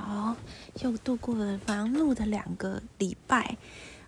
[0.00, 0.36] 好，
[0.82, 3.58] 又度过了忙碌的两个礼拜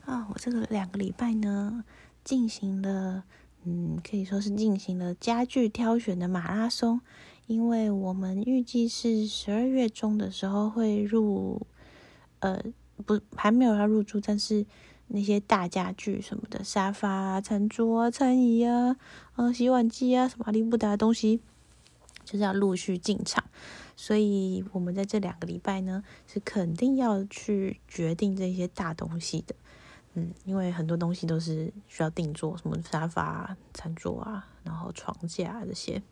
[0.07, 0.27] 啊！
[0.33, 1.85] 我这个两个礼拜呢，
[2.25, 3.25] 进行了，
[3.65, 7.01] 嗯，可以说是进行了家具挑选的马拉松。
[7.47, 11.67] 因为我们预计是十二月中的时候会入，
[12.39, 12.63] 呃，
[13.05, 14.65] 不，还没有要入住，但是
[15.09, 18.97] 那些大家具什么的，沙发啊、餐桌啊、餐椅啊、
[19.37, 21.41] 呃、洗碗机啊，什么阿里不达的东西，
[22.25, 23.45] 就是要陆续进场。
[23.97, 29.55] 所以，我们在这两个礼拜呢，是肯定要去决定这些大东西的。
[30.15, 36.03] 嗯，因为很多东西都是需要定做，什么沙发、餐桌啊，然后床架这些。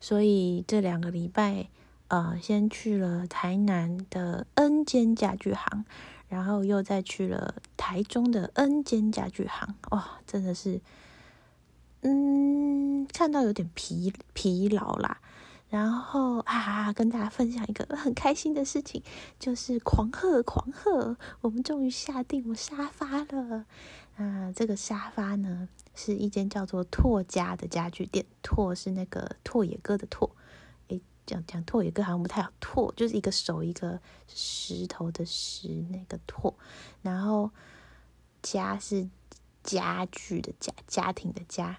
[0.00, 1.68] 所以这两个礼拜，
[2.08, 5.84] 呃，先去了台南的 N 间家具行，
[6.28, 9.74] 然后又再去了台中的 N 间家具行。
[9.90, 10.80] 哇，真的是，
[12.02, 15.20] 嗯，看到有点疲疲劳啦。
[15.68, 19.02] 然后啊，跟大家分享一个 很开心的事情，
[19.38, 23.66] 就是狂贺狂贺，我们终于下定了沙发了。
[24.16, 30.34] 啊，这个沙发呢，是一间叫做拓家的家具店，拓是那个拓野哥的拓。
[30.88, 36.54] 诶，讲讲拓野哥好像不太好，拓就是一个手一个石头的石，那个拓。
[37.02, 37.50] 然后
[38.42, 39.06] 家是
[39.62, 41.78] 家具的家，家庭的家。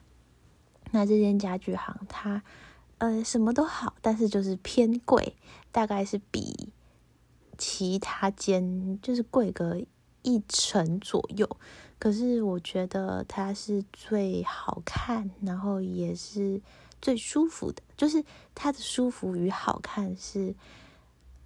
[0.92, 2.44] 那这间家具行它。
[3.00, 5.36] 呃，什么都好，但是就是偏贵，
[5.72, 6.70] 大概是比
[7.58, 9.82] 其他间就是贵个
[10.22, 11.50] 一成左右。
[11.98, 16.62] 可是我觉得它是最好看，然后也是
[17.02, 17.82] 最舒服的。
[17.98, 20.56] 就是它的舒服与好看是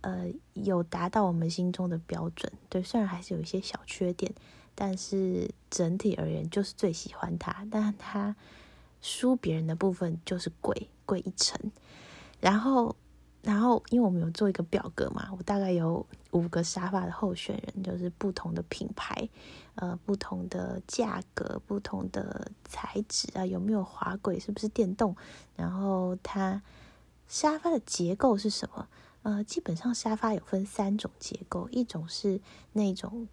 [0.01, 2.51] 呃有达到我们心中的标准。
[2.69, 4.33] 对，虽然还是有一些小缺点，
[4.75, 7.67] 但是整体而言就是最喜欢它。
[7.71, 8.35] 但它
[9.01, 10.87] 输别人的部分就是贵。
[11.13, 11.55] 贵一层，
[12.41, 12.95] 然后，
[13.43, 19.29] 然后，因为我们有做一个表格嘛，我大概有五个沙发的候选人，就是不同的品牌，
[19.75, 25.15] 呃，不同的价格，不同的材质啊，有没有滑轨，是不是电动，
[25.55, 26.63] 然后它
[27.27, 28.87] 沙发的结构是什么？
[29.21, 33.27] 呃，基本上沙发有分三种结构，一种是那种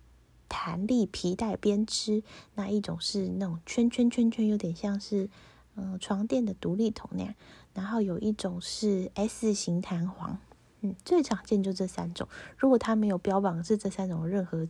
[0.51, 2.23] 弹力皮带编织，
[2.57, 5.31] 那一种是那种圈圈圈圈，有点像是
[5.77, 7.35] 嗯床垫的独立筒那样。
[7.75, 10.39] 然后有一种是 S 型弹簧，
[10.81, 12.29] 嗯，最常见就这三种。
[12.57, 14.67] 如果它没有标榜是这三种，任何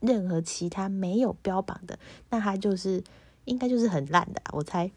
[0.00, 1.98] 任何其他没有标榜的，
[2.30, 3.02] 那它就是
[3.44, 4.90] 应该就是很烂的，我猜。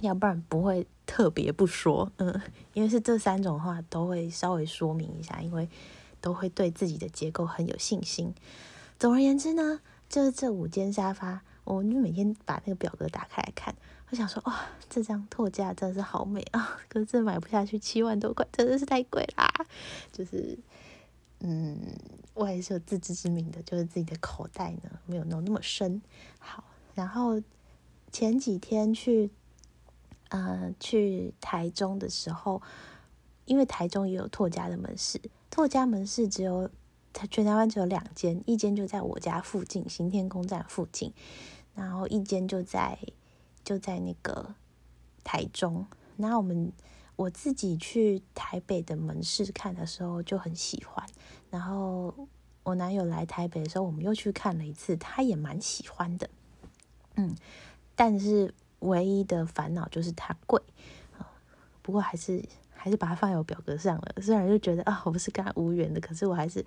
[0.00, 2.40] 要不然不会特别不说，嗯，
[2.72, 5.68] 因为是这三种的话，都会稍微说明一下，因为
[6.20, 8.32] 都会对自己的结构很有信心。
[8.96, 13.74] 总而言之呢，就是这五间沙发，我就每天把那个表格打开来看。
[14.10, 16.80] 我想说，哇，这张拓架真的是好美啊！
[16.88, 19.46] 可是买不下去，七万多块真的是太贵啦。
[20.10, 20.58] 就是，
[21.40, 21.78] 嗯，
[22.32, 26.00] 我还是有自知之明的，就是自己的口袋呢没有弄那么深。
[26.38, 26.64] 好，
[26.94, 27.38] 然后
[28.10, 29.30] 前几天去，
[30.30, 32.62] 呃，去台中的时候，
[33.44, 35.20] 因为台中也有拓家的门市，
[35.50, 36.70] 拓家门市只有
[37.30, 41.12] 全台湾只有两间，一间就在我家附近新天宫站附近，
[41.74, 42.98] 然后一间就在。
[43.68, 44.54] 就在那个
[45.22, 45.86] 台中，
[46.16, 46.72] 那我们
[47.16, 51.06] 我自己去台北的门市看的时候就很喜欢，
[51.50, 52.26] 然后
[52.62, 56.30] 我男友来台北的时候，我们又去看了一次，他也蛮喜欢的，
[57.16, 57.36] 嗯，
[57.94, 60.62] 但是唯一的烦恼就是它贵，
[61.82, 66.64] 不过还是还是把它放在我表格上了，虽然就觉得啊，我不是跟他无缘的，可是我还是。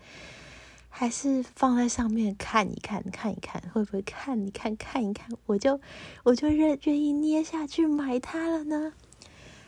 [0.93, 5.79] 还是放在上面看一看，看一看会不会看一看，看一看，我就
[6.23, 8.93] 我就愿愿意捏下去买它了呢。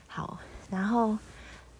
[0.06, 0.38] 好，
[0.70, 1.18] 然后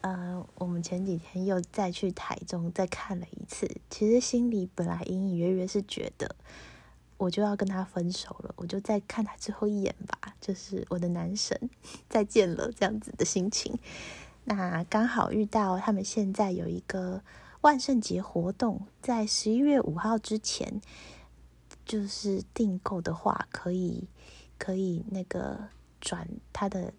[0.00, 6.34] 呃，我们前几天又再去台中再看了一次，其实心里本来隐隐约约是觉得
[7.18, 11.70] 我就要跟他分手了，我就再看他最后一眼吧，就是我的男神
[12.08, 13.78] 再见了这样子的心情。
[14.44, 17.22] 那刚好遇到他们现在有一个。
[17.64, 20.82] 万圣节活动在十一月五号之前，
[21.86, 24.06] 就是订购的话，可以
[24.58, 25.58] 可以那个
[25.98, 26.92] 转它的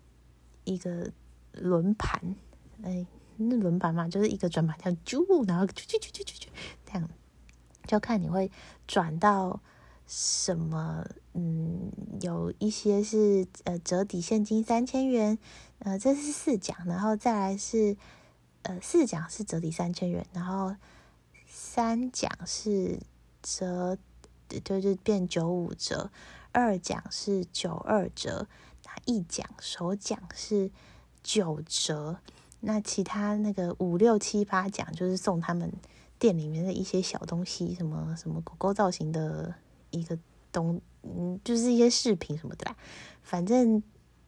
[0.64, 1.12] 一个
[1.52, 2.36] 轮盘，
[2.82, 3.06] 哎，
[3.38, 6.48] 那轮盘嘛，就是一个转盘，这样啾，然后啾啾啾啾啾啾，
[6.84, 7.08] 这样
[7.86, 8.52] 就看你会
[8.88, 9.62] 转到
[10.08, 11.06] 什么。
[11.34, 11.92] 嗯，
[12.22, 15.38] 有一些是呃折抵现金三千元，
[15.78, 17.96] 呃，这是四奖，然后再来是。
[18.66, 20.76] 呃，四奖是折抵三千元，然后
[21.46, 23.00] 三奖是
[23.44, 23.96] 折，
[24.64, 26.10] 就是变九五折，
[26.52, 28.48] 二奖是九二折，
[28.84, 30.72] 那一奖首奖是
[31.22, 32.18] 九折。
[32.62, 35.72] 那其他那个五六七八奖就是送他们
[36.18, 39.54] 店里面的一些小东西，什么什么狗狗造型的
[39.92, 40.18] 一个
[40.52, 42.76] 东，嗯，就是一些饰品什么的啦。
[43.22, 43.84] 反正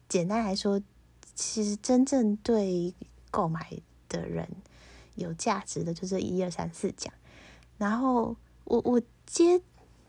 [0.08, 0.80] 简单来说，
[1.34, 2.94] 其实真正对
[3.32, 4.48] 购买的人
[5.14, 7.12] 有价值的，就是一二三四奖。
[7.76, 9.60] 然后我我接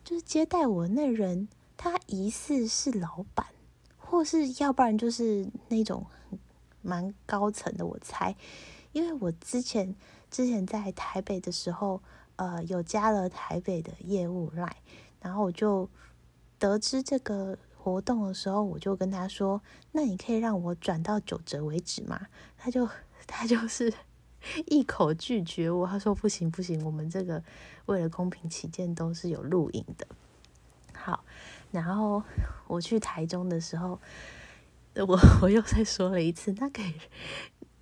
[0.04, 1.48] 就是接待我那人，
[1.78, 3.48] 他疑似是老板，
[3.98, 6.06] 或是要不然就是那种。
[6.82, 8.34] 蛮高层的，我猜，
[8.94, 9.94] 因为我之前
[10.32, 12.02] 之前在台北的时候，
[12.38, 14.78] 呃，有加了台北的业务来，
[15.20, 15.90] 然后我就
[16.58, 19.62] 得知这个活动的时候，我就跟他说
[19.92, 22.88] ：“那你可以让我转到九折为止吗？”他就
[23.32, 23.94] 他就是
[24.68, 27.44] 一口拒绝我，他说：“不行不行，我们这个
[27.86, 30.08] 为了公平起见都是有录影的。”
[30.94, 31.24] 好，
[31.72, 32.24] 然后
[32.68, 34.00] 我去台中的时候。
[35.08, 36.82] 我我又再说了一次，那个，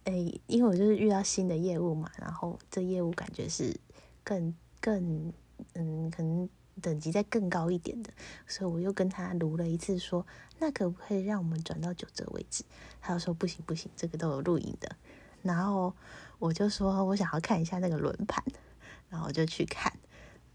[0.04, 3.76] 诶，因为我就是遇到新的业务嘛，然后这业务感觉是
[4.24, 5.34] 更更
[5.74, 6.48] 嗯，可能
[6.80, 8.12] 等级再更高一点的，
[8.46, 10.28] 所以我又跟他撸了一次，说
[10.60, 12.64] 那可不可以让我们转到九折位置？
[13.02, 14.96] 他又说不行不行，这个都有录影的。
[15.42, 15.94] 然后
[16.40, 18.44] 我就说我想要看一下那个轮盘，
[19.10, 19.92] 然后我就去看，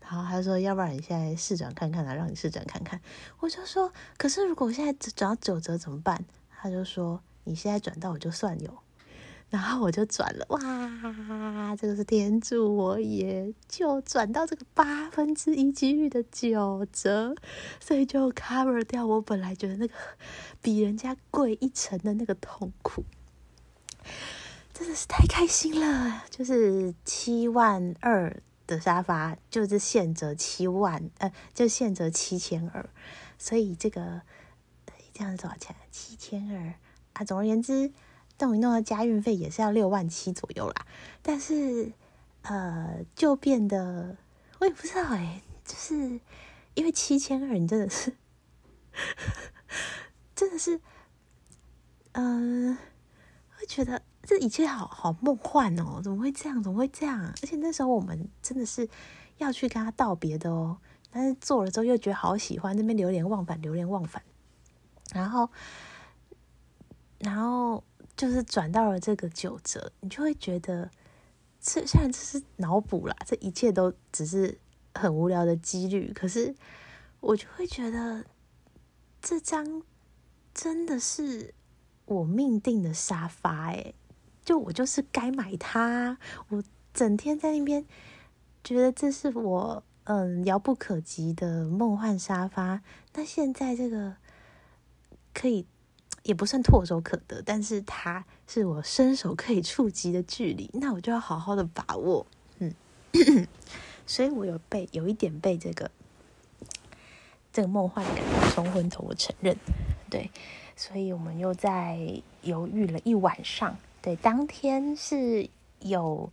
[0.01, 3.01] 然后他说要不然你现在试转看看啊，让你试转看看。
[3.41, 6.25] 我就说可是如果我现在转到九折怎么办？
[6.65, 8.79] 他就说：“你现在转到我就算有，
[9.51, 17.35] 然后我就转了，哇，这个是天助我也，就转到这个八分之一几率的九折，
[17.81, 19.95] 所以就 cover 掉我本来觉得那个
[20.61, 23.05] 比人家贵一成的那个痛苦，
[24.75, 26.25] 真的是太开心了！
[26.31, 32.89] 就是七万二的沙发，就是现折七万，呃，就现折七千二，
[33.39, 34.23] 所以这个。”
[35.15, 35.77] 这样多少钱？
[35.91, 36.73] 七千二
[37.13, 37.23] 啊！
[37.23, 37.93] 总而言之，
[38.39, 40.87] 动一动的加运费也是要六万七左右啦。
[41.21, 41.93] 但是，
[42.41, 44.17] 呃，就变得
[44.59, 46.19] 我也不知道哎，就是
[46.73, 48.17] 因为七千二，你真的是，
[50.35, 50.81] 真的是，
[52.13, 52.79] 嗯，
[53.59, 56.01] 会觉得这一切好好梦幻哦！
[56.03, 56.63] 怎么会这样？
[56.63, 57.21] 怎么会这样？
[57.43, 58.89] 而且那时候我们真的是
[59.39, 60.79] 要去跟他道别的哦。
[61.11, 64.23] 但是做了之后又觉得好喜欢，那边流连忘返，流连忘返。
[65.13, 65.51] 然后，
[67.19, 67.85] 然后
[68.17, 70.91] 就是转到了这个九折，你就会觉得，
[71.61, 74.59] 这虽然这是脑补啦，这一切都只是
[74.95, 76.55] 很无聊的几率，可是
[77.21, 78.25] 我就会觉得，
[79.21, 79.83] 这张
[80.55, 81.53] 真的是
[82.07, 83.95] 我命定的沙发，诶，
[84.53, 86.19] 就我就是该买它，
[86.51, 86.63] 我
[86.93, 87.87] 整天在那边
[88.63, 92.83] 觉得这是我嗯遥不可及的梦幻沙发，
[93.15, 94.17] 那现在这个。
[95.35, 95.65] 可以，
[96.25, 102.27] 也不算唾手可得，但是它是我伸手可以触及的距离，那我就要好好的把握，
[102.59, 102.75] 嗯，
[104.07, 105.91] 所以我有被有一点被这个
[107.51, 108.17] 这个梦幻感
[108.51, 109.57] 冲昏头，我承认，
[110.11, 110.31] 对，
[110.77, 116.29] 所以我们又在犹豫了一晚上，对，当天是有，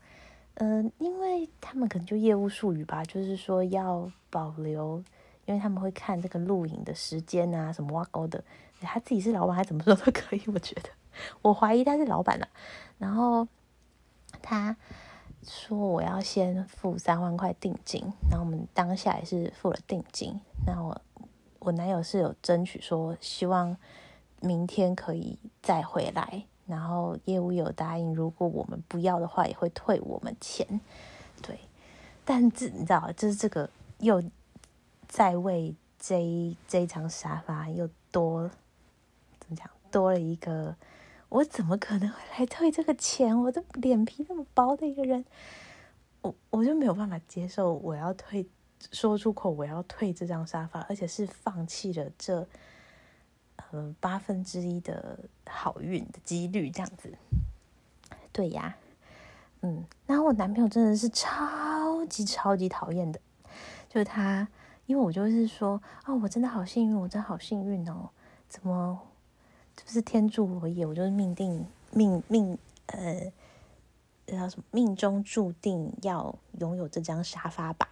[0.56, 5.04] 嗯，因为他们可能就业务术语吧，就是说要保留，
[5.46, 8.44] 因为他们会看这个录影的时间啊，什么挖沟的。
[8.82, 10.42] 他自己是老板，还怎么说都可以。
[10.48, 10.90] 我觉得，
[11.44, 12.48] 我怀疑他是老板了。
[12.98, 13.48] 然后
[14.42, 14.76] 他
[15.44, 18.02] 说我要先付三万块定金，
[18.32, 20.40] 然后我们当下也是付了定金。
[20.66, 21.00] 那我
[21.60, 23.78] 我男友是有争取说，希望
[24.42, 26.46] 明天可以再回来。
[26.70, 30.80] 然后业务有答应，如果我们不要的话，也会退我们钱。
[31.42, 31.60] 对，
[32.24, 34.24] 但这你知道，就是这个又
[35.08, 38.50] 在为这这张沙发又多
[39.40, 39.56] 怎么。
[39.56, 40.76] 讲多了一个，
[41.30, 43.36] 我怎么可能会来退这个钱？
[43.36, 45.26] 我的脸皮那么薄的一个人，
[46.22, 48.46] 我我就没有办法接受我要退，
[48.92, 52.48] 说出口我要退这张沙发，而且是放弃了这
[53.72, 57.14] 呃八分之一的好运的几率，这样子。
[58.32, 58.76] 对呀，
[59.62, 63.20] 嗯，然后我男朋友真的是超级超级讨厌的，
[63.88, 64.48] 就是他，
[64.86, 68.10] 因为我就是说，哦，我真的好幸运，我真的好幸运哦，
[68.48, 69.00] 怎么？
[69.76, 72.58] 就是天助我也，我就是命定命命
[72.88, 73.32] 呃，
[74.28, 77.88] 叫什么命中注定要拥有这张沙发吧。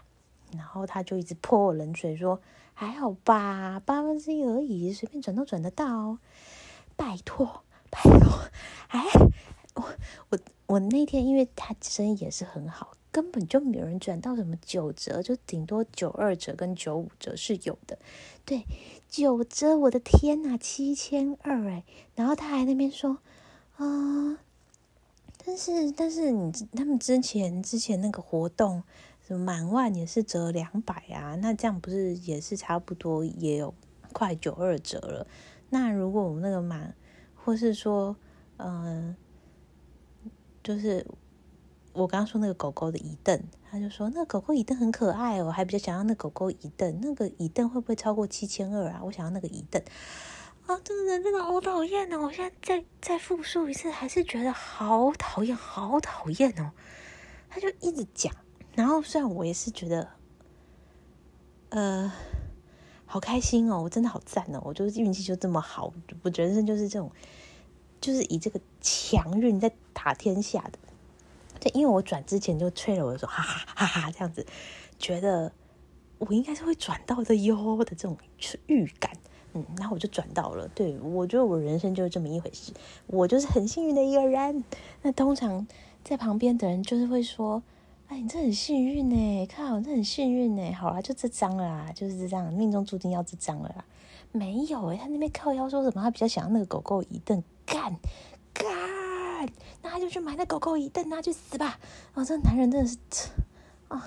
[0.51, 2.41] 然后他就一直泼我冷水，说
[2.79, 6.19] 还好吧，八分之一而已，随便转都转得到。
[6.95, 8.39] 拜托，拜托，
[8.89, 9.03] 哎，
[9.73, 9.83] 我
[10.29, 12.93] 我我那天因为他生意也是很好。
[13.11, 17.97] 根本就没有人转到什么九折，就顶多九二折跟九五折是有的。
[18.45, 18.63] 对，
[19.09, 21.83] 九折，我的天呐，七千二哎！
[22.13, 23.17] 然后他还那边说，
[23.77, 24.37] 啊，
[25.43, 28.83] 但是但是你他们之前之前那个活动，
[29.27, 33.73] 什么满万也是折两百啊，那这样不是也是差不多也有
[34.13, 35.27] 快九二折了？
[35.69, 36.95] 那如果我们那个满，
[37.35, 38.15] 或是说，
[38.55, 39.13] 嗯，
[40.63, 41.05] 就是
[41.91, 43.37] 我刚刚说那个狗狗的椅凳，
[43.69, 49.01] 他就说那狗狗椅凳很可爱哦，还比较想要那狗狗椅凳，那个椅凳会不会超过七千二啊？
[49.03, 49.83] 我想要那个椅凳。
[50.67, 52.21] 啊，这个人真的好讨厌哦！
[52.21, 56.71] 我现在再再复述一次，还是觉得好讨厌，好讨厌哦。
[57.49, 58.33] 他就一直讲，
[58.77, 60.07] 然后虽然我也是觉得，
[61.69, 62.13] 呃，
[63.07, 65.91] 好开心哦，我真的好赞哦，我就是运气就这么好，
[66.21, 67.11] 我人生就是这种，
[67.99, 70.77] 就是以这个强运在打天下的。
[71.59, 74.45] 对，因为我转之前就吹了，我说哈哈哈哈这样子，
[74.99, 75.51] 觉得
[76.19, 78.15] 我应该是会转到的哟的这种
[78.67, 79.11] 预感。
[79.53, 80.67] 嗯，然后我就转到了。
[80.67, 82.71] 对我觉得我人生就是这么一回事，
[83.07, 84.63] 我就是很幸运的一个人。
[85.01, 85.65] 那通常
[86.03, 87.63] 在旁边的人就是会说
[88.07, 93.85] ：“哎，你这很幸运呢，靠，这很幸运呢。”好啦，就这张啦，就是这样，命中注定要这张了啦。
[94.31, 96.01] 没有哎，他那边靠腰说什么？
[96.01, 97.95] 他比较想要那个狗狗一凳，干
[98.53, 98.67] 干，
[99.81, 101.79] 那他就去买那狗狗一凳，那去死吧！
[102.13, 102.97] 啊，这男人真的是
[103.87, 104.01] 啊。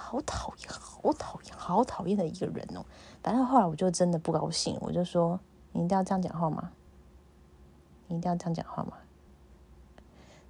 [0.00, 2.86] 好讨厌，好讨厌，好讨厌的一个人哦！
[3.22, 5.38] 反正后来我就真的不高兴，我就说
[5.72, 6.70] ：“你一定要这样讲话吗？
[8.06, 8.92] 你一定要这样讲话吗？”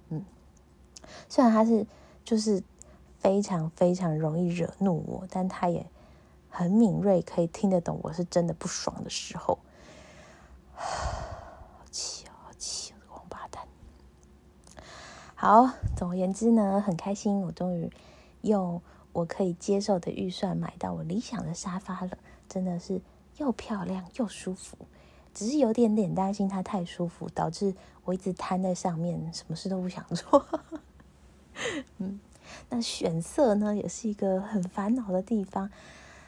[0.09, 0.23] 嗯，
[1.27, 1.85] 虽然他是
[2.23, 2.63] 就是
[3.19, 5.85] 非常非常容易惹怒我，但他也
[6.49, 9.59] 很敏锐，可以听得懂我是真的不爽的时候。
[10.73, 13.67] 好气哦，好气哦，王八蛋！
[15.35, 17.91] 好，总而言之呢，很开心，我终于
[18.41, 18.81] 用。
[19.11, 22.11] 我可以接受的预算买到我理想的沙发了，
[22.47, 23.01] 真的是
[23.37, 24.77] 又漂亮又舒服，
[25.33, 27.73] 只是有点点担心它太舒服，导致
[28.05, 30.45] 我一直瘫在上面，什么事都不想做。
[31.97, 32.19] 嗯，
[32.69, 35.69] 那选色呢，也是一个很烦恼的地方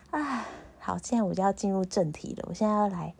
[0.10, 0.46] 啊。
[0.80, 3.13] 好，现在我就要进入正题了，我现在要来，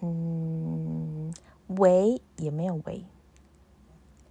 [0.00, 1.32] 嗯，
[1.68, 3.04] 为也没有为，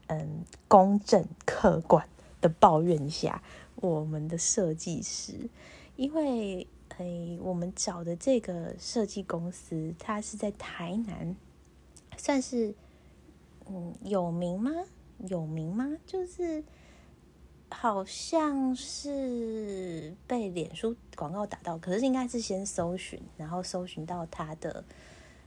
[0.07, 2.07] 嗯，公正客观
[2.41, 3.41] 的抱怨一下。
[3.81, 5.49] 我们的设计师，
[5.95, 11.37] 因为诶，我们找的这个设计公司，它是在台南，
[12.17, 12.75] 算是
[13.67, 14.71] 嗯有名吗？
[15.19, 15.95] 有名吗？
[16.05, 16.61] 就是
[17.71, 24.83] 好像是被脸书广告打到，可是应该是先搜寻，然后搜寻到他的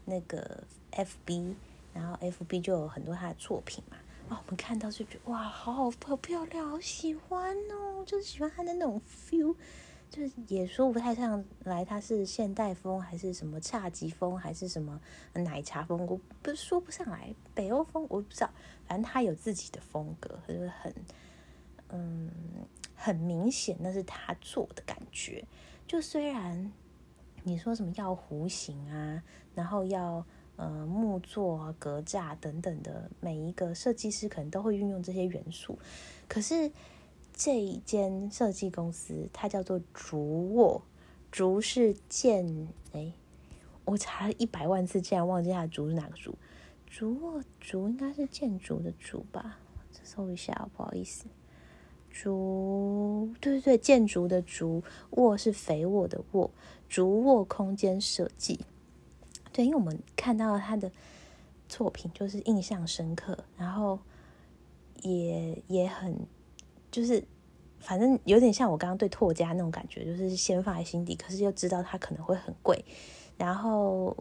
[0.05, 0.63] 那个
[0.93, 1.55] FB，
[1.93, 3.97] 然后 FB 就有很多他的作品嘛。
[4.29, 8.03] 我们看到就觉得哇，好好漂亮，好喜欢哦！
[8.07, 9.55] 就是喜欢他的那种 feel，
[10.09, 14.99] 就是也说不太上来，他是现代风还是什么侘寂风还是什么
[15.35, 17.35] 奶茶风，我不是说不上来。
[17.55, 18.49] 北欧风我不知道，
[18.87, 20.95] 反正他有自己的风格，就是很
[21.93, 22.29] 嗯
[22.97, 25.45] 很明显，那是他做的感觉。
[25.87, 26.73] 就虽然
[27.45, 29.23] 你说什么要弧形啊，
[29.55, 30.27] 然后要。
[30.57, 35.79] 呃，木座、格栅等等的，每一个设计师可能都会运用这些元素。
[36.29, 36.71] 可是
[37.33, 40.83] 这一间设计公司，它叫做竹卧，
[41.33, 43.15] 竹是建哎，
[43.87, 46.37] 我查了一百万次，竟然忘记它的竹是哪个竹。
[46.87, 49.59] 竹卧竹应该是建筑的竹吧？
[50.05, 51.25] 搜一下，不好意思。
[52.13, 56.51] 竹，对对对，建筑的竹，卧是肥沃的沃，
[56.89, 58.61] 竹卧空间设计。
[59.51, 60.93] 对，因为我们看到他的
[61.69, 63.99] 作品，就是印象深刻，然后
[65.03, 66.15] 也也很，
[66.91, 67.25] 就是
[67.79, 72.85] 反正有点像我刚刚对拓家那种感觉，就是先放在心底，可是又知道它可能会很贵，
[73.39, 74.15] 然后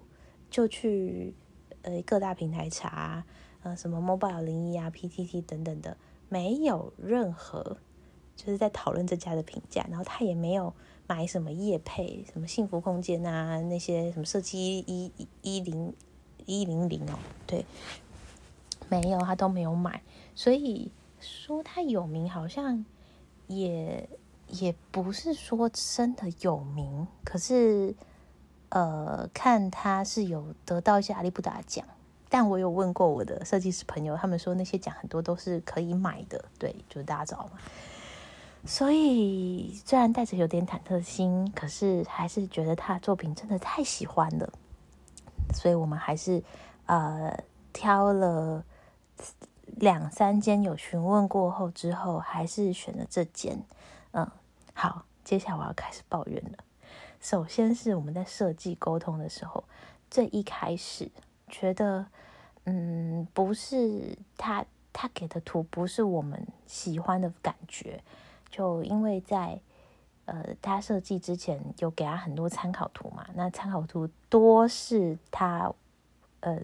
[0.50, 1.34] 就去
[1.82, 3.24] 呃各大平台查，
[3.64, 5.96] 呃什么 mobile 零一啊、PTT 等等的，
[6.32, 7.78] 没有任何
[8.36, 10.74] 就是在讨论这家的评价，然后他也没有。
[11.08, 15.94] 买什么叶配，什么幸福空间啊，那些什么设计一一一零
[16.46, 17.66] 一零零哦，对，
[18.88, 20.02] 没有，他都没有买，
[20.36, 22.86] 所以说他有名，好像
[23.48, 24.08] 也
[24.48, 27.94] 也不是说真的有名，可是
[28.70, 31.86] 呃，看他是有得到一些阿利布达奖，
[32.34, 37.60] 但我有问过我的设计师朋友，他们说那些奖很多都是可以买的，对，就是大家知道嘛。
[38.66, 44.50] 所以，虽然带着有点忐忑的心，可是还是觉得他的作品真的太喜欢了。
[45.54, 46.42] 所以我们还是
[46.86, 47.38] 呃
[47.74, 48.64] 挑了
[49.66, 53.62] 两三间，有询问过后之后，还是选了这间。
[54.12, 54.26] 嗯，
[54.74, 56.60] 好，接下来我要开始抱怨了。
[57.20, 59.66] 首先是我们在设计沟通的时候，
[60.10, 61.12] 最一开始
[61.52, 62.08] 觉得，
[62.64, 68.02] 嗯，不是他他给的图不是我们喜欢的感觉，
[68.50, 69.60] 就因为在
[70.26, 75.72] 呃他设计之前有给他很多参考图嘛，那参考图多是他
[76.40, 76.60] 呃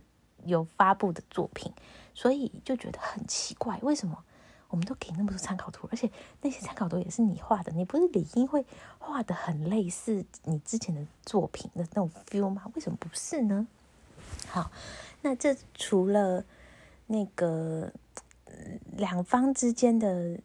[0.45, 1.71] 有发布的作品，
[2.13, 4.23] 所以就觉得很奇怪，为什么
[4.69, 6.09] 我们都给那么多参考图，而且
[6.41, 8.65] 那些参考图也是你画的，你不是理应会
[8.99, 12.63] 画的很类似你之前的作品的那种 feel 吗？
[12.75, 13.67] 为什么不是呢？
[14.45, 14.71] 好，
[15.21, 16.45] 那这除了
[17.07, 17.91] 那个
[18.95, 20.39] 两方之间的，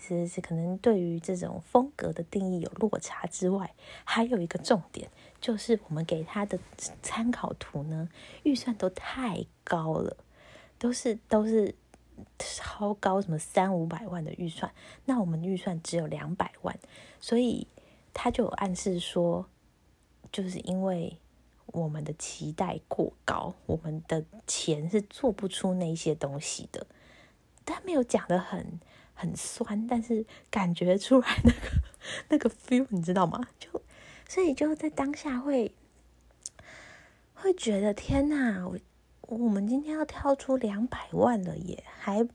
[0.00, 3.74] 是是可能对于这种风格的定义有落差之外，
[4.04, 6.58] 还有一个重点，就是我们给他的
[7.02, 8.08] 参考图呢，
[8.42, 10.16] 预算都太高了，
[10.78, 11.74] 都是都是
[12.38, 14.72] 超高，什么三五百万的预算，
[15.04, 16.78] 那我们预算只有两百万，
[17.20, 17.66] 所以
[18.12, 19.46] 他就暗示说，
[20.32, 21.18] 就是因为。
[21.66, 26.86] 我们的期待过高，我们的钱是做不出那些东西的。
[27.64, 28.80] 他没有讲的很
[29.14, 31.58] 很酸，但是感觉出来那个
[32.28, 33.48] 那个 feel，你知道吗？
[33.58, 33.82] 就
[34.28, 35.72] 所以就在当下会
[37.34, 38.78] 会觉得天哪，我
[39.22, 42.26] 我们今天要跳出两百万了耶，还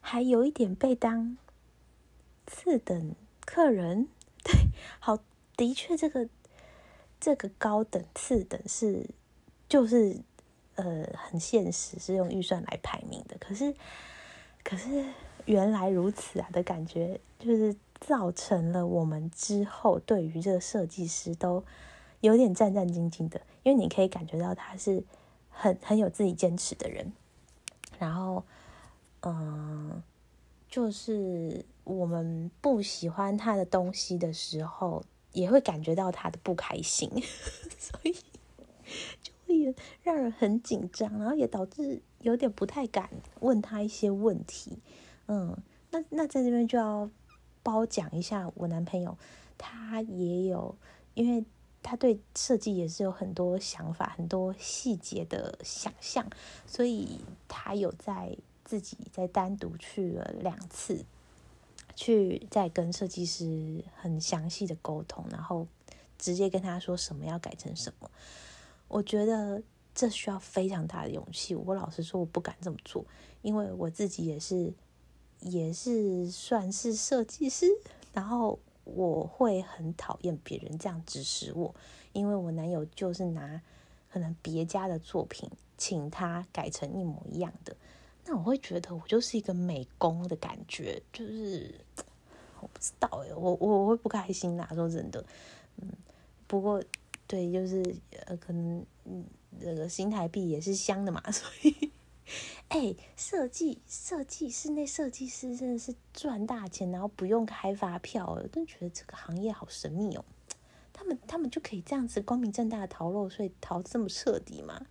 [0.00, 1.38] 还有一点被当
[2.46, 3.14] 次等
[3.44, 4.08] 客人。
[4.44, 4.54] 对，
[5.00, 5.18] 好，
[5.56, 6.28] 的确这个。
[7.26, 9.04] 这个高等次等是
[9.68, 10.16] 就是
[10.76, 13.36] 呃很现实，是用预算来排名的。
[13.40, 13.74] 可是
[14.62, 15.04] 可是
[15.44, 21.64] 原来如此啊的感觉，就是造成了我们之后对于这个设计师都
[22.20, 25.02] 有点战战兢兢的，因为你可以感觉到他是
[25.50, 27.12] 很很有自己坚持的人。
[27.98, 28.44] 然后
[29.22, 30.00] 嗯，
[30.68, 35.02] 就是我们不喜欢他的东西的时候。
[35.36, 37.10] 也会感觉到他的不开心，
[37.78, 38.12] 所以
[39.22, 44.78] 就会让人很紧张，然后也导致有点不太敢问他一些问题。
[45.26, 45.54] 嗯，
[45.90, 47.10] 那那在这边就要
[47.62, 49.18] 褒奖一下我男朋友，
[49.58, 50.74] 他也有，
[51.12, 51.44] 因为
[51.82, 56.26] 他对设计也是有很多想法、很多细节的想象，
[56.66, 61.04] 所以他有在自己在单独去了两次。
[61.96, 65.66] 去再跟设计师很详细的沟通，然后
[66.16, 68.08] 直接跟他说什么要改成什么。
[68.86, 69.60] 我觉得
[69.94, 71.54] 这需要非常大的勇气。
[71.56, 73.04] 我老实说，我不敢这么做，
[73.42, 74.72] 因为我自己也是
[75.40, 77.66] 也是算是设计师，
[78.12, 81.74] 然后我会很讨厌别人这样指使我，
[82.12, 83.60] 因为我男友就是拿
[84.12, 87.74] 可能别家的作品请他改成一模一样的。
[88.26, 91.72] 那我会觉得我就是一个美工的感觉，就是
[92.60, 94.68] 我不知道哎，我我我会不开心呐。
[94.74, 95.24] 说真的，
[95.80, 95.88] 嗯，
[96.46, 96.82] 不过
[97.26, 97.82] 对，就是
[98.26, 99.24] 呃，可能嗯，
[99.60, 101.92] 这个新台币也是香的嘛， 所以
[102.68, 110.24] 哎，设计设计室内设计师真的是赚大钱，然后不用开发票，我真觉得这个行业好神秘哦。
[110.92, 114.84] 他们他们就可以这样子光明正大的逃漏税，逃这么彻底吗？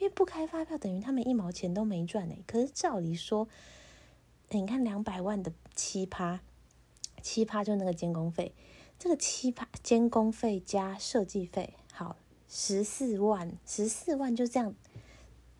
[0.00, 2.34] 因为不开发票等于他们一毛钱都没赚呢。
[2.46, 3.46] 可是照理说，
[4.48, 6.40] 你看两百万的七趴，
[7.20, 8.54] 七趴就那个监工费，
[8.98, 12.16] 这个七趴监工费加设计费，好
[12.48, 14.74] 十四万，十四万就这样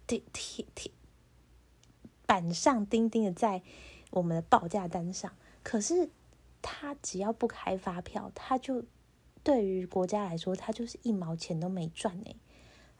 [0.06, 0.90] 贴贴贴
[2.24, 3.60] 板上钉钉的在
[4.08, 5.30] 我们的报价单上。
[5.62, 6.08] 可是
[6.62, 8.84] 他只要不开发票，他就
[9.44, 12.34] 对于国家来说，他就是一毛钱都没赚呢。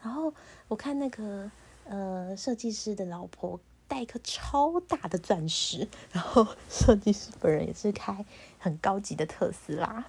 [0.03, 0.33] 然后
[0.67, 1.49] 我看那个
[1.85, 8.25] 呃设计师的老婆戴一颗超大的钻石，然后 设计师本人也是开
[8.57, 10.05] 很高级的特斯拉，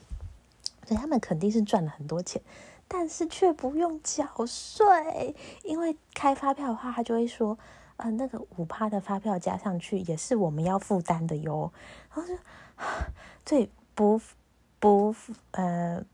[0.87, 2.41] 所以他们肯定是赚了很多钱，
[2.89, 7.59] 但是却不用缴税，因为开发票的话，他就会说，
[7.97, 11.73] 呃，那个五趴的发票加上去也是我们要负担的哟。
[12.15, 12.39] 然后就，
[13.45, 14.21] 对，不
[14.79, 15.15] 不
[15.51, 16.05] 呃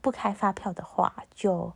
[0.00, 1.72] 不开发票的话就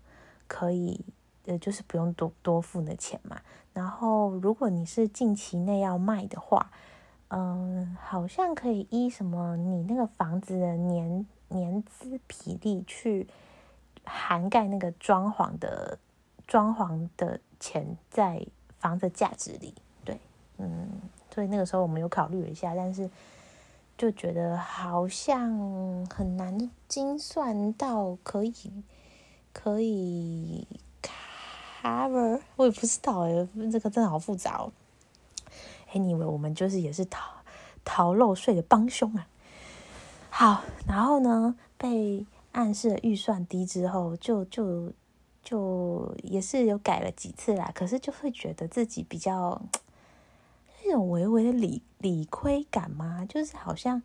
[0.48, 1.04] 可以。
[1.50, 3.40] 呃，就是不用多多付那钱嘛。
[3.72, 6.70] 然后，如果你是近期内要卖的话，
[7.28, 13.26] 嗯，好像可以依什么你那个房子的年年资比例去
[14.04, 15.98] 涵盖那个装潢的
[16.46, 18.46] 装潢的钱在
[18.78, 19.74] 房子价值里。
[20.04, 20.20] 对，
[20.58, 20.88] 嗯，
[21.34, 23.10] 所以那个时候我们有考虑一下，但是
[23.98, 28.54] 就觉得好像很难精算到可以
[29.52, 30.66] 可以。
[31.80, 34.72] Cover，我也不知道哎，这个真的好复杂哦。
[35.92, 37.32] Anyway，我们就是也是逃
[37.84, 39.26] 逃漏税的帮凶啊。
[40.28, 44.92] 好，然后呢，被暗示预算低之后，就就
[45.42, 47.72] 就也是有改了几次啦。
[47.74, 49.60] 可是就会觉得自己比较
[50.84, 53.24] 那种微微的理理亏感嘛？
[53.24, 54.02] 就是好像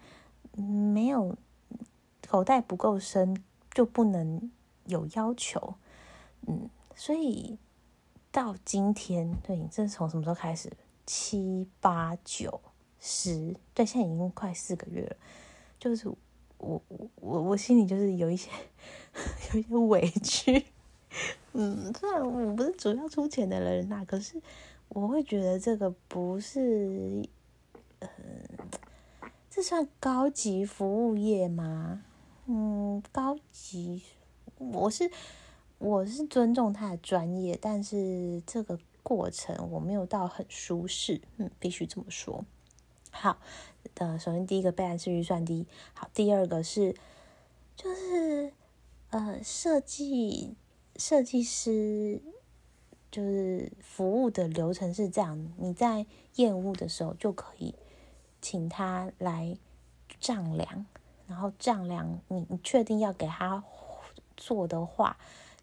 [0.53, 1.35] 没有
[2.27, 4.49] 口袋不够深就不能
[4.85, 5.75] 有要求，
[6.47, 7.57] 嗯，所以
[8.35, 10.69] 到今天，对，这是从什么时候开始？
[11.05, 12.59] 七八九
[12.99, 15.15] 十，对，现在已经快四个月了，
[15.79, 18.49] 就是我我我我心里就是有一些
[19.53, 20.65] 有一些委屈。
[21.53, 24.41] 嗯，虽然我不是主要出钱的人呐，可是
[24.89, 27.25] 我会觉得这个不是，
[27.99, 28.09] 呃，
[29.49, 32.03] 这算高级服务业吗？
[32.47, 34.03] 嗯，高级，
[34.57, 35.09] 我是
[35.85, 42.43] 我是尊重他的专业，但是这个过程我没有到很舒适，嗯，必须这么说。
[43.11, 43.37] 好，
[43.93, 46.95] 呃，首先第一个备案是预算低，好，第二个是
[47.75, 48.51] 就是
[49.11, 50.55] 呃设计。
[50.95, 52.21] 设计师
[53.11, 57.75] 就是服务的流程是这样：你在验屋的时候就可以
[58.41, 59.55] 请他来
[60.19, 60.87] 丈量，
[61.27, 63.63] 然后丈量你你确定要给他
[64.37, 65.17] 做的话，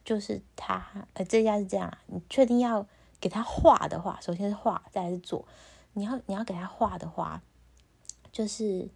[0.04, 2.86] 就是他呃这家是这样，你确定要
[3.20, 5.46] 给他画的话，首先是画，再来是做。
[5.92, 7.42] 你要你要给他画的话，
[8.32, 8.88] 就是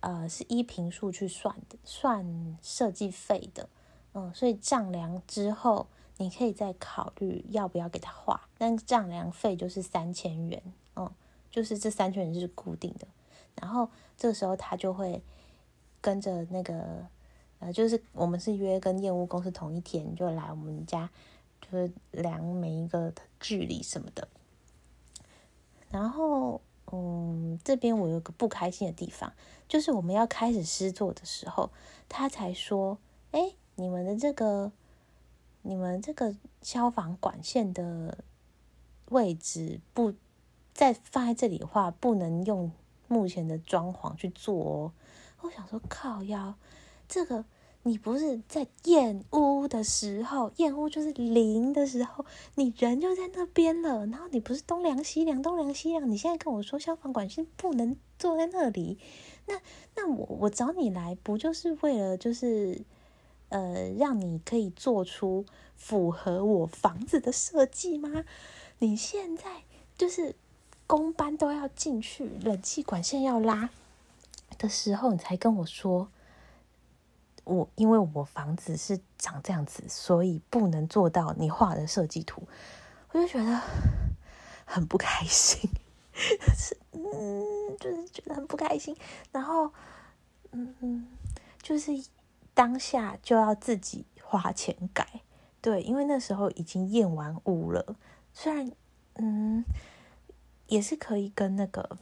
[0.00, 3.68] 呃是依平数去算的，算设计费的。
[4.12, 5.88] 嗯，所以丈量之后，
[6.18, 8.48] 你可以再考虑要不要给他画。
[8.56, 10.62] 但丈量费就是三千元，
[10.94, 11.10] 嗯，
[11.50, 13.08] 就是这三千元是固定的。
[13.56, 15.20] 然后这时候他就会
[16.00, 17.06] 跟着那个，
[17.58, 21.10] 呃，就是我们是约跟验屋公司同一天就来我们家，
[21.60, 24.28] 就是量每一个距离什么的。
[25.90, 26.60] 然后，
[26.92, 29.32] 嗯，这边我有个不开心的地方，
[29.68, 31.70] 就是我们要开始施作的时候，
[32.08, 32.98] 他才说，
[33.30, 33.54] 哎。
[33.76, 34.70] 你们的这个，
[35.62, 38.18] 你们这个消防管线的
[39.06, 40.14] 位置不
[40.72, 42.70] 再放在这里的话，不能用
[43.08, 44.92] 目前的装潢去做哦。
[45.40, 46.54] 我想说，靠腰，
[47.14, 47.44] 这个
[47.84, 58.98] 你不是在燕屋的时候，燕屋就是零的时候，你人就在那边了，然后你不是东量西量，东量西量，你现在跟我说消防管线不能坐在那里，
[59.46, 59.60] 那
[59.94, 62.82] 那我我找你来不就是为了就是？
[63.50, 65.44] 呃，让你可以做出
[65.76, 68.24] 符合我房子的设计吗？
[68.80, 69.62] 你现在
[69.96, 70.34] 就是
[70.88, 73.70] 工班都要进去，冷气管线要拉
[74.58, 76.08] 的时候，你才跟我说，
[77.44, 82.42] 我因为我房子是长这样子，所以不能做到你画的设计图，
[83.12, 83.60] 我就觉得
[84.64, 85.70] 很不开心，
[86.56, 88.96] 是嗯，就是觉得很不开心，
[89.32, 89.70] 然后
[90.52, 91.06] 嗯，
[91.62, 91.92] 就是。
[92.56, 95.22] 当下就要自己花钱改，
[95.60, 97.96] 对，因为那时候已经验完屋了。
[98.32, 98.70] 虽然，
[99.14, 99.64] 嗯，
[100.68, 101.98] 也是可以跟那个，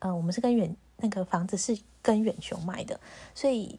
[0.00, 3.00] 嗯，我们是跟远那个房子是跟远雄买的，
[3.34, 3.78] 所以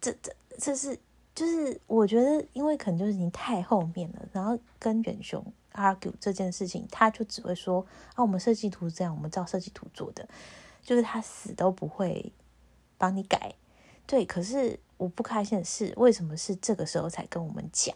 [0.00, 0.98] 这这这是
[1.34, 10.28] 就是我觉得，因为可能就是已经太后面了，然后跟远雄 argue 这件事情，他就只会说啊，我们设计图这样，我们照设计图做的，
[10.82, 12.32] 就是他死都不会
[12.96, 13.54] 帮你改。
[14.06, 17.94] 对，可是我不开心的是，为什么是这个时候才跟我们讲？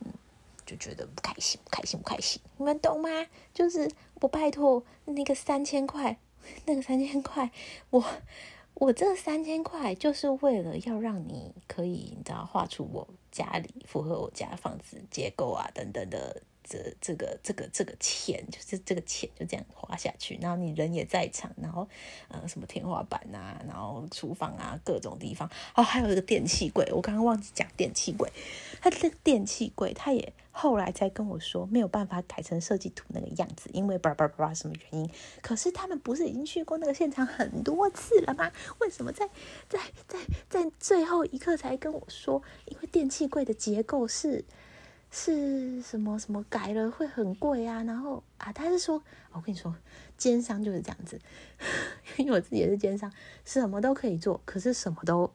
[0.00, 0.12] 嗯，
[0.66, 3.08] 就觉得不开心，不开心，不开心，你们懂吗？
[3.52, 6.18] 就是我拜托那个三千块，
[6.66, 7.50] 那个三千块，
[7.88, 8.04] 我
[8.74, 16.42] 我这三千块就是为了要让你可以，你知道，画出我家里符合我家房子结构啊等等的。
[16.70, 21.88] 这这个这个这个钱就是这个钱就这样花下去，然后你人也在场，然后
[22.28, 28.30] 呃什么天花板啊，然后厨房啊各种地方哦，还有一个电器柜，我刚刚忘记讲电器柜，
[28.80, 35.10] 他这个电器柜，他也后来才跟我说没有办法改成设计图那个样子，因为叭叭叭什么原因？
[35.42, 38.52] 可是他们不是已经去过那个现场很多次了吗？
[38.78, 39.28] 为什么在
[39.68, 42.40] 在在在最后一刻才跟我说？
[42.66, 44.44] 因为电器柜的结构是。
[45.12, 47.82] 是什么什么改了会很贵啊？
[47.82, 49.74] 然后啊，他是说，我跟你说，
[50.16, 51.20] 奸商就是这样子，
[52.16, 53.12] 因为我自己也是奸商，
[53.44, 55.28] 什么都可以做，可是什么都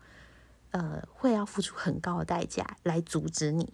[0.71, 3.73] 呃会要付出很高的代价来阻止你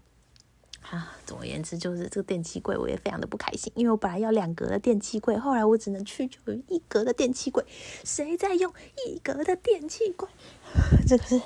[0.89, 1.15] 啊。
[1.25, 7.63] 总而言之，就是这个电器柜我也非常的不开心，因为我本来要两格的电器柜，后来我只能去就一格的电器柜，
[8.03, 8.73] 谁在用
[9.05, 10.27] 一格的电器柜？
[11.07, 11.39] 这个是。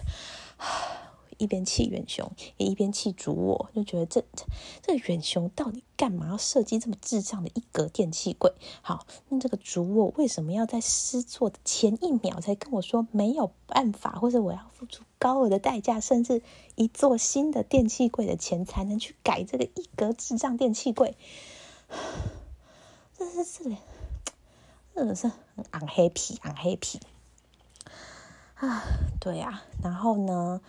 [1.38, 4.46] 一边气远雄，也一边气主我，就觉得这这
[4.82, 8.54] 这远雄到底干嘛要设计这么智障的一格电器柜？
[8.82, 16.42] 好，那这个主我为什么要在施作的前一秒才跟我说没有办法，或者我要付出高额的代价，甚至
[16.76, 21.18] 一座新的电器柜的钱才能去改这个一格智障电器柜？
[23.18, 23.78] 这是这里
[24.94, 27.00] 真的是很 unhappy，unhappy
[28.56, 28.84] 啊，
[29.20, 30.62] 对呀，然后呢，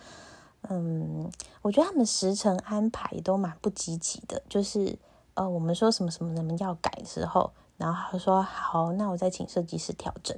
[0.69, 1.29] 嗯，
[1.61, 4.97] 我觉得他们时程安排都蛮不积极的，就是
[5.33, 10.37] 呃，我们说什么什么什么要改的时候，然后他说好，那我再请设计师调整，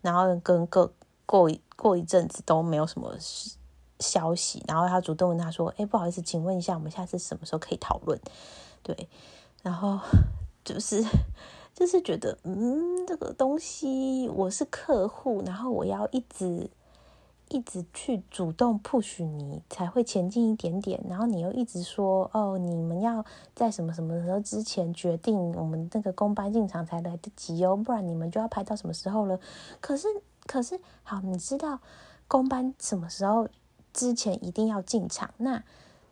[0.00, 0.90] 然后跟过
[1.26, 3.14] 过过一阵子都没有什么
[4.00, 8.20] 消息，然后他主动问他说，哎，不好意思，请问一下，我们下次什么时候可以讨论？
[8.82, 9.08] 对，
[9.62, 9.98] 然后
[10.64, 11.04] 就是。
[11.74, 16.68] 就是觉得，嗯，这个东西我是客户，然后我要一直
[17.50, 21.02] 一直去主动 push 你，才会前进一点点。
[21.08, 29.38] 然后你又一直说，哦，你们要在什么什么时候之前决定我们那个公班进场才来得及哦，不然你们就要排到什么时候了。
[29.80, 30.08] 可是，
[30.46, 31.80] 可是，好，你知道
[32.26, 33.48] 公班什么时候
[33.92, 35.30] 之前一定要进场？
[35.38, 35.62] 那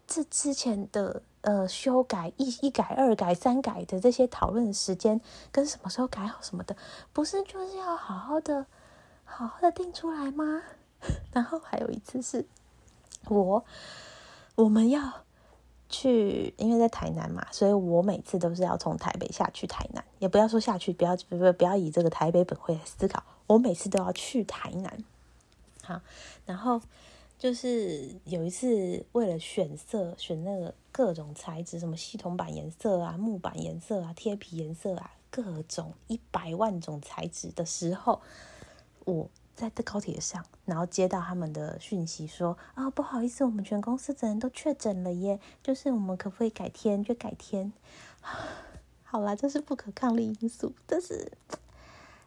[0.06, 1.22] 这之前的。
[1.42, 5.20] 呃，修改一一改二改三改的这些讨论时间
[5.52, 6.74] 跟什么时候改好什么的，
[7.12, 8.66] 不是就是要好好的
[9.24, 10.62] 好好的定出来吗？
[11.32, 12.44] 然后还有一次是
[13.28, 13.64] 我
[14.54, 15.00] 我们要
[15.88, 25.04] 去，因为在台南嘛，所以我每次都是要从台北下去台南，也不要说下去，不要不不不要以这个台北本会来思考，我每次都要去台南。
[25.82, 26.00] 好，
[26.44, 26.80] 然后。
[27.38, 38.22] 就是有一次为了选色，选那个各种材质，什么系统板颜色啊、木板颜色啊、贴皮颜色啊，各种一百万种材质的时候，
[39.04, 47.72] 我在这高铁上，然后接到他们的讯息说啊，不好意思，我们全公司的人都确诊了耶，就是我们可不可以改天就改天？
[49.02, 51.32] 好啦，这是不可抗力因素，但是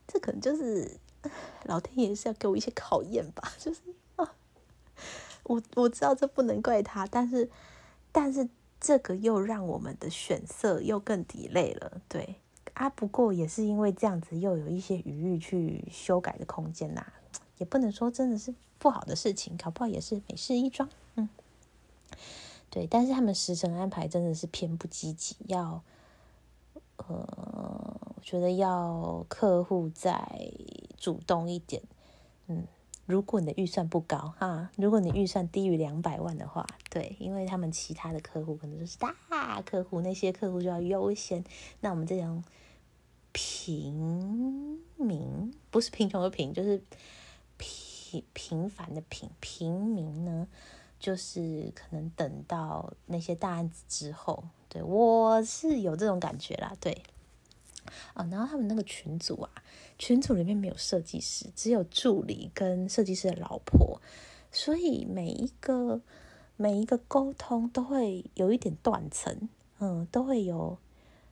[0.08, 0.98] 这可能就是
[1.66, 3.82] 老天爷是要给我一些考验吧，就是
[4.16, 4.34] 啊。
[5.44, 7.50] 我我知道这不能怪他，但是
[8.12, 12.36] 但是这个又让我们的选色又更抵累了，对
[12.74, 12.90] 啊。
[12.90, 17.06] 不过也是因为这样子，又有一些余裕去修改的空间呐，
[17.60, 20.90] 也不能说真的是不好的事情，搞不好也是美事一桩。
[21.14, 21.30] 嗯，
[22.72, 25.84] 对，但是他们时程安排真的是偏不积极，要
[26.98, 27.06] 呃，
[28.16, 30.52] 我觉得要客户再
[30.98, 31.84] 主动一点，
[32.48, 32.66] 嗯。
[33.06, 41.44] 如果你的预算不高哈，如果你预算低于两百万的话，对，因为他们其他的客户可能就是大客户，那些客户就要优先。
[41.80, 42.44] 那我们这种
[43.32, 46.80] 平民，不是贫穷的贫，就是
[47.60, 50.48] 平平凡的平平民呢，
[51.00, 57.04] 就是可能等到那些大案子之后，对我是有这种感觉啦，对。
[58.14, 59.50] 啊，然后他们那个群组啊，
[59.98, 64.00] 群组里面没有设计师，只有助理跟设计师的老婆，
[64.52, 66.00] 所以每一个
[66.56, 70.78] 每一个沟通都会有一点断层，嗯，都会有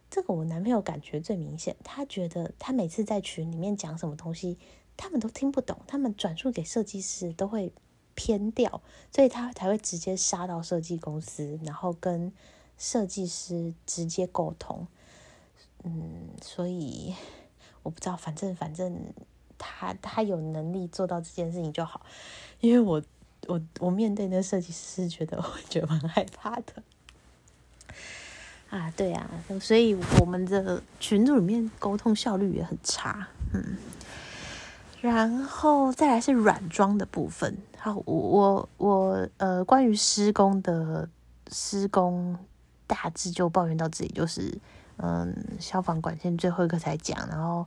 [0.10, 4.58] 这个我男朋友感觉最明显，他觉得他每次在群里面讲什么东西，
[4.98, 7.72] 他们都听不懂，他们转述给设计师都会
[8.16, 8.82] 偏掉，
[9.16, 12.34] 所以他才会直接杀到设计公司，然后跟
[12.78, 14.88] 设计师直接沟通。
[15.84, 17.16] 嗯，所以
[17.84, 19.14] 我不知道，反正反正
[19.58, 22.06] 他他有能力做到这件事情就好，
[22.60, 23.02] 因为我
[23.48, 26.84] 我我面对那设计师，觉得我觉得蛮害怕的。
[28.70, 29.30] 啊，对啊，
[29.62, 33.78] 所以我们的群组里面沟通效率也很差，嗯，
[35.02, 41.08] 然后再来是软装的部分，好，我我我呃，关于施工的
[41.52, 42.38] 施工
[42.86, 44.60] 大致就抱怨到这里，就是。
[45.00, 47.64] 嗯，消防管线最后一刻才讲，然后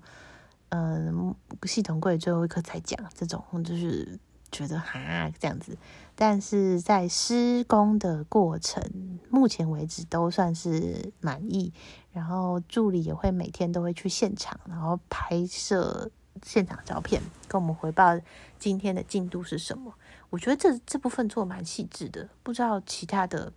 [0.71, 4.19] 嗯，系统柜最后一刻才讲，这种就是
[4.51, 5.79] 觉得哈这样子，
[6.16, 8.83] 但是在施工的过程，
[9.31, 11.73] 目前为止都算是满意。
[12.12, 16.11] 然后助理也会每天都会去现场，然后拍摄
[16.44, 18.18] 现场照片，跟我们回报
[18.59, 19.94] 今天的进度是什么。
[20.31, 23.53] 我觉得这这部分做蛮细致的，不知道其他的。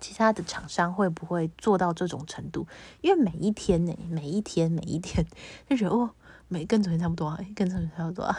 [0.00, 2.66] 其他的厂商会不会做到这种程度？
[3.02, 5.24] 因为每一天呢，每一天每一天
[5.68, 6.10] 就觉得哦，
[6.48, 8.36] 每跟昨天差不多，啊跟昨天差不多，啊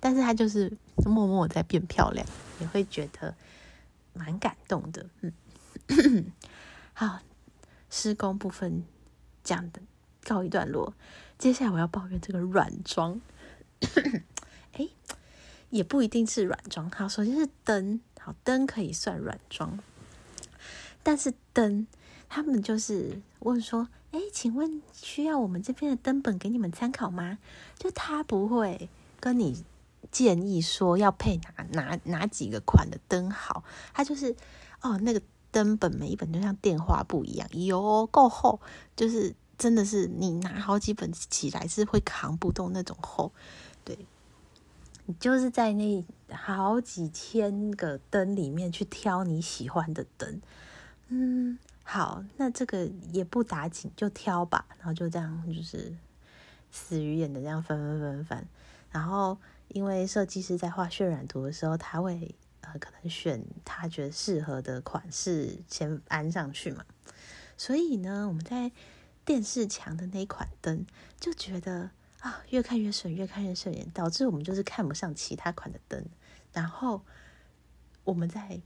[0.00, 2.26] 但是他就是默默在变漂亮，
[2.60, 3.34] 也会觉得
[4.12, 5.06] 蛮感动的。
[5.20, 5.32] 嗯，
[6.92, 7.20] 好，
[7.88, 8.84] 施工部分
[9.44, 9.80] 讲的
[10.28, 10.92] 告一段落，
[11.38, 13.18] 接下来我要抱怨这个软装。
[14.72, 14.86] 哎，
[15.70, 16.90] 也不一定是软装。
[16.90, 19.78] 好，首先是灯，好灯可以算软装。
[21.02, 21.86] 但是灯，
[22.28, 27.38] 他们就是问说：“哎，请问需要我们这边的灯本给你们参考吗？”
[27.78, 29.64] 就他不会跟你
[30.10, 33.64] 建议说要配哪哪哪几个款的灯好，
[33.94, 34.36] 他就是
[34.82, 38.60] 哦，那个灯本每一本就像电话簿一样，有够厚，
[38.94, 43.32] 就是真的是你拿好几本起来是会扛不动那种厚，
[43.84, 43.98] 对，
[45.06, 50.40] 你就是在那好几千个灯里面去挑你喜欢的灯，
[51.08, 55.92] 嗯，好，那这个也不打紧，就挑吧，然后就这样就是
[56.70, 58.48] 死鱼眼的这样翻翻翻翻，
[58.92, 66.84] 然后因为设计师在画渲染图的时候，他会呃可能选他觉得适合的款式先安上去嘛，
[67.56, 68.70] 所以呢，我们在。
[69.28, 70.86] 电视墙的那一款灯，
[71.20, 76.02] 就觉得啊，越看越顺，越看越顺眼，导致我们就是看不上其他款的灯。
[76.50, 77.02] 然后
[78.04, 78.62] 我们在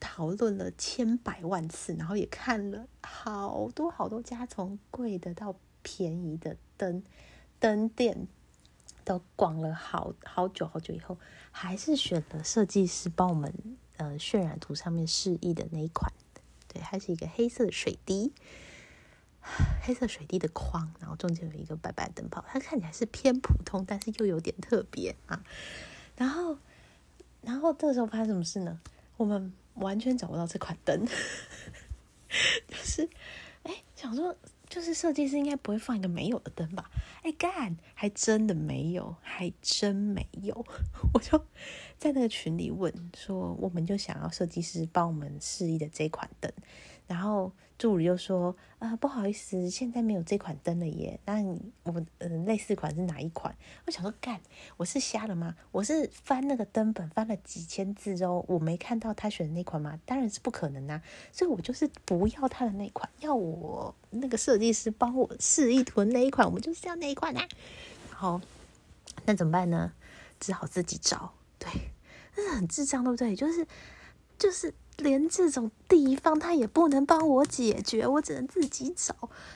[0.00, 7.02] 讨论了千百万次，然后也看了好多好多家，从贵的到便宜的灯
[7.60, 8.26] 灯店，
[9.04, 11.18] 都逛了好好久好久以后，
[11.50, 16.10] 还是选了设计师帮我们呃渲染图上面示意的那一款，
[16.66, 18.32] 对，还是一个黑色的水滴。
[19.82, 25.44] 黑色水滴的框，然后中间有一个白白灯泡，它看起来是偏普通，但是又有点特别啊。
[26.16, 26.56] 然后，
[27.40, 28.80] 然后这时候发生什么事呢？
[29.16, 31.06] 我们完全找不到这款灯，
[32.68, 33.08] 就是
[33.62, 34.36] 哎，想说
[34.68, 36.90] 就是设计师应该不会放一个没有的灯吧？
[37.22, 40.64] 哎，干，还真的没有，还真没有。
[41.14, 41.38] 我就
[41.98, 46.52] 在那个群里问说，我们就想要设计师帮我们示意的这款灯。
[47.06, 51.18] 然后助理又说：“啊，不好意思，现在没有这款灯了耶。
[51.24, 51.42] 那
[51.82, 53.52] 我们嗯，类似款是哪一款？”
[53.84, 54.40] 我想说，干，
[54.76, 55.56] 我是瞎了吗？
[55.72, 59.98] 我是翻那个灯本翻了几千字哦，我没看到他选的那款吗？
[60.06, 61.02] 当然是不可能啊！
[61.32, 67.48] 所以我就是不要他的那款，要我那个设计师帮我试一图那一款，我们就是要那一款啊。
[68.10, 68.40] 好，
[69.26, 69.92] 那怎么办呢？
[70.38, 71.34] 只好自己找。
[71.58, 71.68] 对，
[72.36, 73.34] 那是很智障，对不对？
[73.34, 73.66] 就是
[74.38, 74.72] 就是。
[74.98, 79.14] 连这种地方他也不能帮我解决，我只能自己找。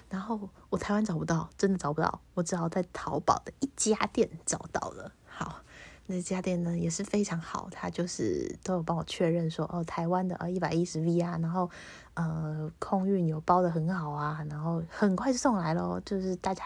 [0.09, 5.13] 然后我台湾找不到，真的找不到，我只好在淘宝的一家店找到了。
[5.27, 5.63] 好，
[6.07, 11.71] 那家店呢也是非常好，他就是都有帮我确认说，哦，台湾的啊一百一十 V 啊，然后
[12.15, 16.01] 呃空运有包的很好啊，然后很快就送来了。
[16.05, 16.65] 就是大家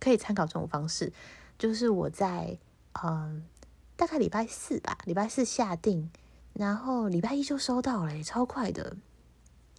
[0.00, 1.12] 可以参考这种方式，
[1.58, 2.58] 就是我在
[3.02, 3.44] 嗯
[3.96, 6.10] 大概礼拜四吧，礼拜四下定。
[6.54, 8.96] 然后礼拜一就收到了，超快的。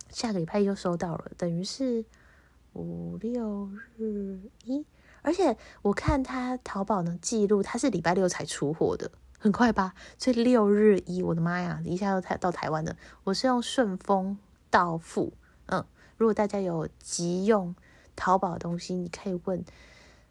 [0.10, 2.06] 下个礼拜一就收到了，等于是
[2.74, 4.86] 五六日一。
[5.22, 9.10] 而且我看他淘宝的记录，他是礼拜六才出货的，
[9.40, 9.94] 很快吧？
[10.18, 12.96] 所以六日一，我的妈呀，一下就台到台湾的。
[13.24, 14.38] 我是用顺丰
[14.70, 15.34] 到付，
[15.68, 15.86] 嗯，
[16.18, 17.74] 如果大家有急用
[18.16, 19.64] 淘宝的东西，你可以问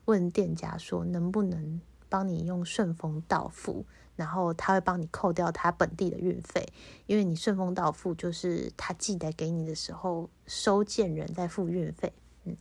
[0.05, 3.87] 问店家说能不能帮你用顺丰到付。
[4.15, 6.71] 然后他会帮你扣掉他本地的运费，
[7.07, 12.13] 因为你顺丰到付就是他寄来给你的时候，收件人在付运费。
[12.45, 12.57] 嗯，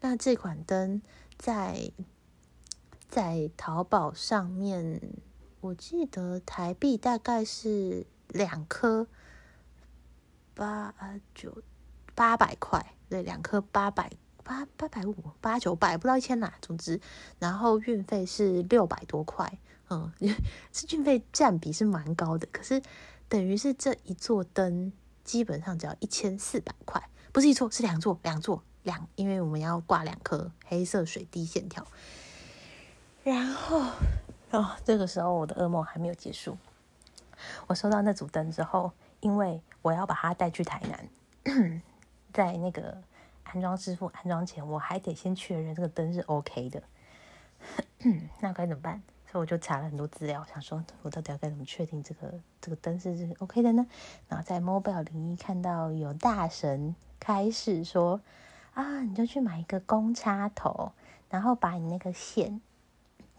[0.00, 1.02] 那这款灯
[1.36, 1.90] 在
[3.08, 5.00] 在淘宝上面，
[5.60, 9.06] 我记得台币大概是两颗
[10.54, 10.94] 八
[11.34, 11.62] 九
[12.14, 14.10] 八百块，对，两颗八百
[14.42, 17.00] 八八百五八九百，不知道一千哪，总之，
[17.38, 19.58] 然后运费是六百多块。
[20.20, 20.34] 嗯，
[20.72, 22.82] 是运费占比是蛮高的，可是
[23.28, 31.86] 等于是这一座灯基本上只要一千四百块，不是一座，是两座，两座两，因为我们要挂两颗黑色水滴线条。
[33.22, 33.80] 然后
[34.50, 36.58] 哦，这个时候我的噩梦还没有结束。
[37.66, 41.82] 我收到那组灯之后，因为我要把它带去台南，
[42.32, 43.02] 在那个
[43.44, 46.82] 安装师傅安装前，我还得先确认这个灯是 OK 的。
[48.40, 49.02] 那该怎么办？
[49.40, 53.84] 我就查了很多资料，想说我到底要该怎么确定这个这个灯是 OK 的呢？
[54.28, 58.20] 然后在 Mobile 零一看到有大神开始说
[58.74, 60.92] 啊，你就去买一个公插头，
[61.30, 62.60] 然后把你那个线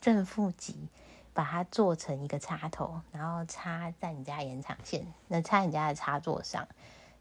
[0.01, 0.89] 正负极
[1.33, 6.67] 把它做成一个插头，然后插在你家延长线，那插你家的插座上，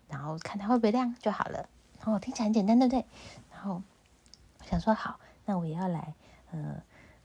[0.08, 1.68] 然后看它会不会亮就好了。
[1.98, 3.06] 然后听起来很简单，对不对？
[3.52, 3.82] 然后
[4.64, 6.14] 想说好，那我也要来，
[6.50, 6.82] 嗯。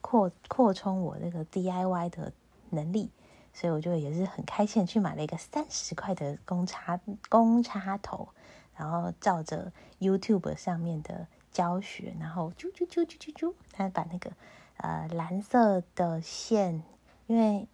[0.10, 2.34] 扩扩充我那个 DIY 的
[2.72, 3.12] 能力，
[3.54, 7.00] 所以我就也是很开心去买了一个三十块的公插
[7.30, 8.30] 公插头，
[8.76, 14.32] 然后照着 YouTube 上面的教学，然后啾啾啾啾啾啾，他把那个
[14.78, 16.82] 呃蓝色的线，
[17.28, 17.68] 因为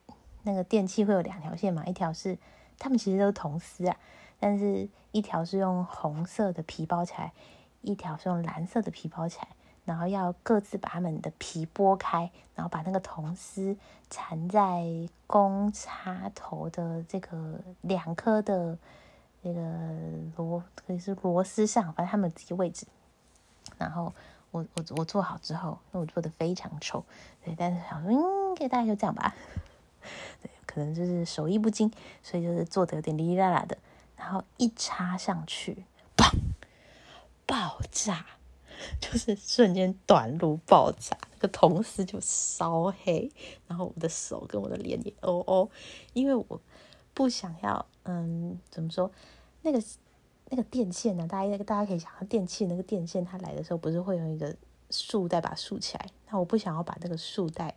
[0.44, 2.38] 那个电器会有两条线嘛，一条是
[2.78, 3.96] 他们其实都是铜丝啊，
[4.42, 7.32] 但是一条是用红色的皮包起来，
[7.82, 9.48] 一条是用蓝色的皮包起来。
[9.86, 13.78] 然后要各自把它们的皮剥开，然后把那个铜丝
[14.10, 14.84] 缠在
[15.28, 18.78] 公插头的这个两颗的
[19.42, 19.62] 那个
[20.36, 22.86] 螺，可以是螺丝上，反正它们自己位置。
[23.78, 24.14] 然后
[24.52, 27.04] 我我我做好之后，那我做的非常丑，
[27.44, 29.36] 对，但是想说，应该大概就这样吧，
[30.42, 31.92] 对，可能就是手艺不精，
[32.24, 33.78] 所以就是做的有点哩哩啦啦的，
[34.16, 36.30] 然后一插上去，砰，
[37.46, 38.26] 爆炸，
[39.00, 43.32] 就是瞬间短路爆炸，那个铜丝就烧黑，
[43.68, 45.70] 然后我的手跟我的脸也哦哦，
[46.14, 46.62] 因为我
[47.14, 49.12] 不想要，嗯，怎么说，
[49.62, 49.82] 那个。
[50.48, 51.28] 那个电线呢？
[51.28, 54.56] 大家大家可以想到，电器那个电线，它来的时候不是会用一个
[54.92, 56.06] 束带把它束起来？
[56.30, 57.76] 那我不想要把那个束带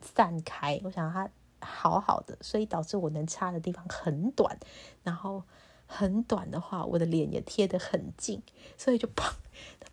[0.00, 1.30] 散开，我想要它
[1.60, 4.58] 好好的，所以导致我能插的地方很短，
[5.02, 5.42] 然后
[5.88, 8.40] 很短的话，我的脸也贴得很近，
[8.76, 9.32] 所以就砰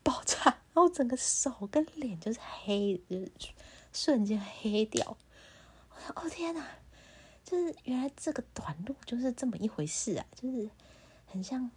[0.03, 3.31] 爆炸，然后整个手跟脸就是黑，就是
[3.91, 5.17] 瞬间黑掉。
[5.89, 6.63] 我说：“哦天哪，
[7.43, 10.69] 就是原来这个短路就是这么一回事啊！”就是。
[11.27, 11.69] 很像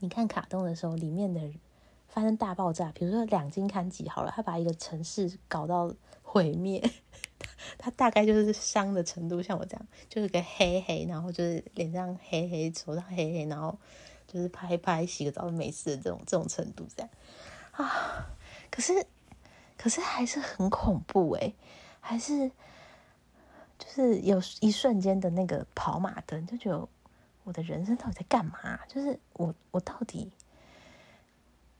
[0.00, 1.40] 你看卡通的时候，里面的
[2.08, 6.82] 发生大爆炸，比如说两金刊吉好了，他把一个城市搞到毁灭，
[7.78, 13.78] 他大概就是伤的程度，像我这样，就是个黑黑，然后就是脸上黑黑，手上黑黑，然后
[14.26, 17.10] 就是拍拍洗个澡就没事的这种这种程度，这样
[17.72, 18.26] 啊，
[18.70, 19.06] 可是
[19.76, 21.54] 可是还是很恐怖诶，
[22.00, 22.50] 还是
[23.78, 26.88] 就是有一瞬间的那个跑马灯，就觉得。
[27.42, 28.78] 我的人生到底在干嘛？
[28.86, 30.30] 就是我，我到底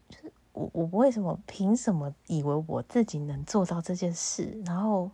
[0.08, 4.58] 就是我，我为什么凭什么以为我自己能做到这件事？
[4.64, 5.10] 然后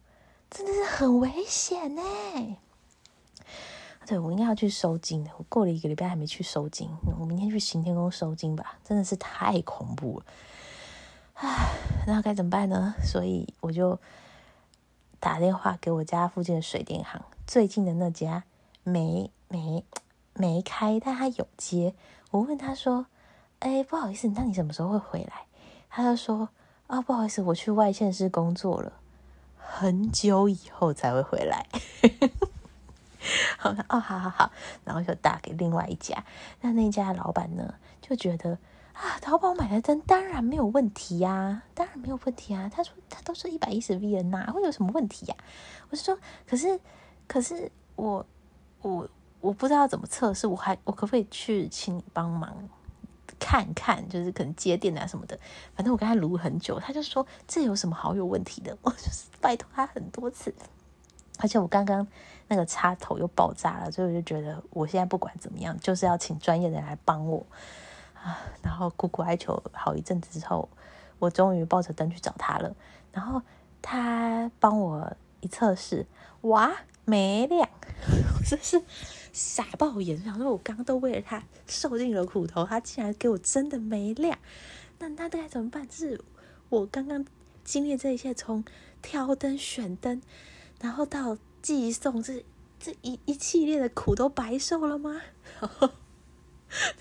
[0.50, 2.02] 真的是很危险呢。
[4.06, 6.88] 对我应该要去收金的，我过了一个礼拜还没去收金，
[7.18, 8.78] 我明天去行天宫收金吧。
[8.84, 10.26] 真的是太恐怖了，
[11.34, 11.72] 唉，
[12.06, 12.94] 那该怎么办呢？
[13.02, 13.98] 所以我就
[15.18, 18.44] 打电话给我家附近的水电行，最近的那家
[18.82, 19.84] 没没。
[20.38, 21.94] 没开，但他有接。
[22.30, 23.06] 我问他说
[23.60, 25.46] ：“哎，不好意思，那你什么时候会回来？”
[25.88, 26.50] 他就说
[26.88, 28.92] ：“啊，不好意思，我去外县市工作了，
[29.66, 31.66] 很久以后才会回来。
[33.58, 34.52] ”好，哦，好好好，
[34.84, 36.24] 然后就打给另外一家。
[36.60, 38.58] 那那家老板呢，就觉得
[38.92, 42.70] 啊，淘宝买的灯当然没有问题呀，当然没有问题啊。
[42.72, 45.36] 他说他都是一百一十 V 的，哪会有什么问题呀？
[45.90, 46.80] 我是说，可是，
[47.26, 48.24] 可是我
[48.82, 49.08] 我。
[49.42, 52.56] 我不知道怎么测试，我还我可不可以去请你帮忙
[53.46, 54.08] 看看？
[54.08, 55.38] 就是可能接电啊什么的。
[55.76, 58.76] 反正我跟他撸很久，他就说这有什么好有问题的？
[58.82, 60.52] 我就是拜托他很多次，
[61.38, 62.04] 而且我刚刚
[62.48, 67.46] 那个插头又爆炸了，所以我就觉得我现在不管怎么样，就是要请专业的人来帮我
[68.14, 68.36] 啊。
[68.62, 70.68] 然后苦苦哀求好一阵子之后，
[71.20, 72.74] 我终于抱着灯去找他了。
[73.12, 73.40] 然后
[73.80, 76.04] 他帮我一测试，
[76.40, 76.72] 哇，
[77.04, 77.68] 没亮！
[78.40, 78.82] 我是。
[79.38, 84.38] 傻爆眼，想说我刚刚都为了他受尽了苦头，他竟然给我真的没亮，
[84.98, 85.86] 那那该怎么办？
[85.90, 86.18] 是
[86.70, 87.22] 我刚刚
[87.62, 88.64] 经历这一切，从
[89.02, 90.22] 挑灯选灯，
[90.80, 92.42] 然后到寄送，这
[92.80, 95.20] 这一一系列的苦都白受了吗？
[95.60, 95.90] 然 后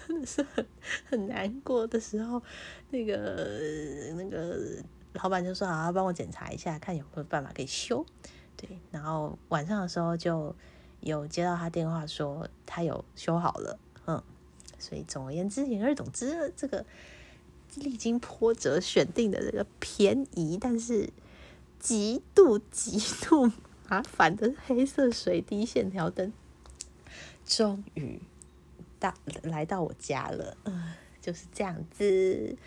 [0.06, 0.68] 真的是很
[1.06, 2.44] 很难过的时候，
[2.90, 4.60] 那个那个
[5.14, 8.06] 老板就说：“好，帮我检查一下，看有没有办法可以修。”
[8.58, 10.54] 对，然后晚上的时候就。
[11.06, 13.78] 有接到他电话说他有修好了，
[14.08, 14.24] 嗯，
[14.80, 16.84] 所以总而言之言而总之，这个
[17.76, 21.12] 历经波折选定的这个便宜但是
[21.80, 23.52] 极度极度
[23.88, 26.34] 麻烦的黑色水滴线条灯，
[27.46, 28.20] 终于
[29.00, 30.92] 到来到我家了，嗯，
[31.22, 32.58] 就是这样子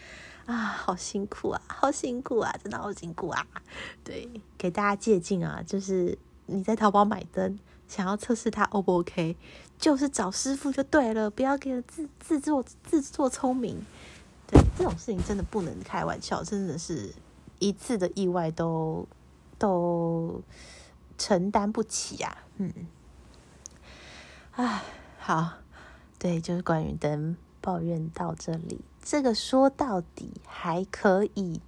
[0.47, 3.45] 啊，好辛苦啊，好辛苦啊，真的好辛苦啊，
[4.05, 6.17] 对，给大家借鉴啊，就是
[6.47, 7.59] 你在淘宝买灯。
[7.89, 9.37] 想要测试它 O 不 OK，
[9.79, 13.83] 就是找师傅就对了，不要给自自作自作聪明。
[14.47, 17.13] 对这种事情真的不能开玩笑，真的是
[17.59, 19.09] 一次的意外都
[19.59, 20.43] 都
[21.17, 22.45] 承担不起啊。
[22.59, 22.73] 嗯，
[24.53, 24.83] 唉，
[25.19, 25.55] 好，
[26.19, 31.61] 对，就是关于灯抱怨到这里，这个说到底还可以，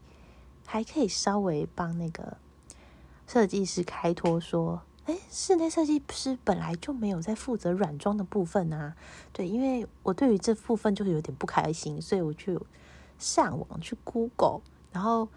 [0.66, 2.36] 还可以稍微帮那个
[3.26, 4.82] 设计师开脱说。
[5.07, 8.94] 哎，室内设计师本来就没有在负责软装的部分啊。
[9.32, 12.64] 对，因为我对于这部分就是有点不开心，所以我就
[13.18, 14.61] 上网去 Google，
[14.92, 15.28] 然后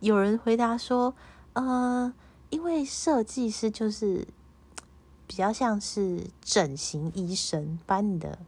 [0.00, 1.14] 有人回答说，
[1.52, 2.12] 呃，
[2.48, 4.26] 因为设计师就是
[5.26, 8.38] 比较像是整形医生，把你的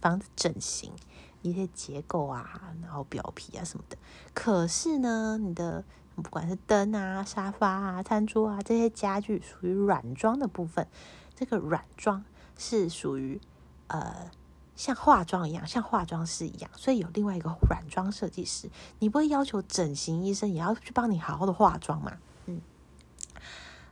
[0.00, 0.92] 房子整形
[1.40, 3.96] 一些结构啊，然后表皮啊什么的。
[4.34, 5.84] 可是呢，你的
[6.22, 10.86] 不管是灯啊、沙发啊、餐桌啊这些家具，属于软装的部分。
[11.34, 12.24] 这个软装
[12.58, 13.40] 是属于
[13.86, 14.30] 呃
[14.76, 18.70] 像化妆一样，像化妆师一样，所以有另外一个软装设计师。
[18.98, 22.18] 你不会要求整形医生也要去帮你好好的化妆吗？
[22.46, 22.60] 嗯，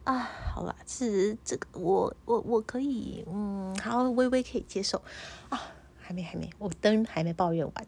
[0.04, 5.02] 啊，好了，是这个，我我我可以，嗯，好，微微可以接受
[5.48, 5.60] 啊。
[6.00, 7.86] 还没，还没，我灯还没抱怨完。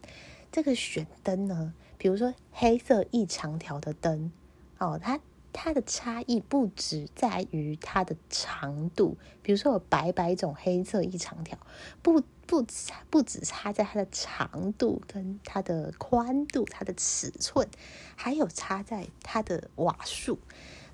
[0.52, 4.32] 这个选灯呢，比如说黑色一长条的灯，
[4.78, 5.20] 哦，它
[5.52, 11.58] 它的差异不止在于它的长度，比如说有白白种黑色一长条，
[12.00, 12.64] 不不
[13.10, 17.68] 不止差在它的长度跟它的宽度、它的尺寸，
[18.16, 20.38] 还有差在它的瓦数。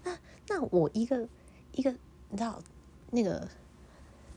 [0.02, 1.28] 那那我一个
[1.70, 1.92] 一个，
[2.30, 2.60] 你知道
[3.12, 3.46] 那个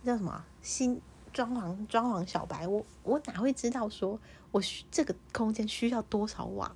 [0.05, 1.01] 叫什么新？
[1.31, 4.19] 装潢装潢小白，我我哪会知道说
[4.51, 6.75] 我需这个空间需要多少瓦？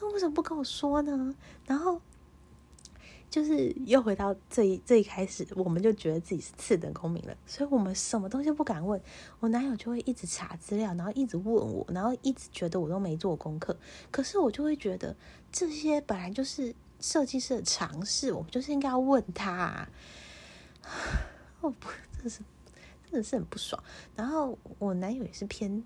[0.00, 1.34] 那为什么不跟我说呢？
[1.66, 2.00] 然后
[3.30, 9.00] 就是又回到这一这一开始，我们就觉得自己是次等公民了，所以我们什么东西不敢问。
[9.40, 13.76] 我男友就会一直查资料，然后一直问我，然后一直觉得我都没做功课。
[14.10, 15.16] 可是我就会觉得
[15.50, 19.88] 这些本来就是设计师的常识，我们就是应该要问他。
[21.62, 21.88] 哦不，
[22.22, 22.40] 这是。
[23.04, 23.84] 真的是很不爽，
[24.16, 25.84] 然后我男友也是偏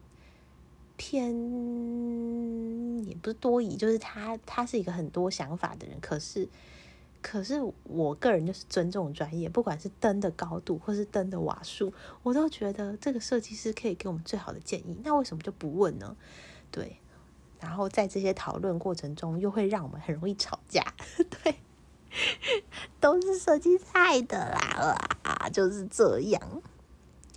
[0.96, 1.32] 偏
[3.04, 6.48] 也不是多疑，就是他他是一个很多想法的人，可是
[7.22, 11.92] 可是我个人就是尊重专业，不管是灯的高度或是灯的瓦数，
[12.22, 16.16] 我都觉得这个设计师可以给我们最好的建议，那为什么就不问呢？
[16.70, 16.98] 对，
[17.60, 20.94] 然后在这些讨论过程中，又会让我们很容易吵架，
[21.42, 21.56] 对，
[23.00, 26.62] 都是设计菜的啦，啊，就是这样。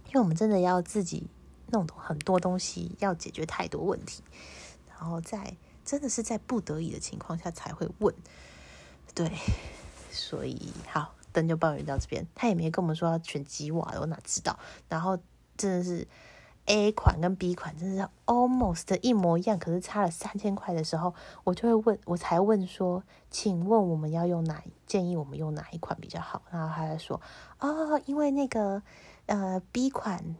[0.07, 1.27] 因为我们真的要自己
[1.71, 4.23] 弄懂很多东西，要解决太多问题，
[4.89, 5.55] 然后在
[5.85, 8.13] 真的是在不得已的情况下才会问，
[9.15, 9.31] 对，
[10.11, 14.57] 所以好，灯就抱怨到这边，他也没跟我们说要选几瓦的，我哪知道？
[14.87, 15.17] 然后
[15.57, 16.07] 真的是
[16.65, 21.13] A 款跟 B 款真的是 almost 一模一样，可是差了三千块的时候，
[21.43, 24.63] 我就会问，我才问说，请问我们要用哪？
[24.85, 26.41] 建议我们用哪一款比较好？
[26.51, 27.21] 然后他在说，
[27.59, 28.81] 哦，因为那个。
[29.25, 30.37] 呃，B 款，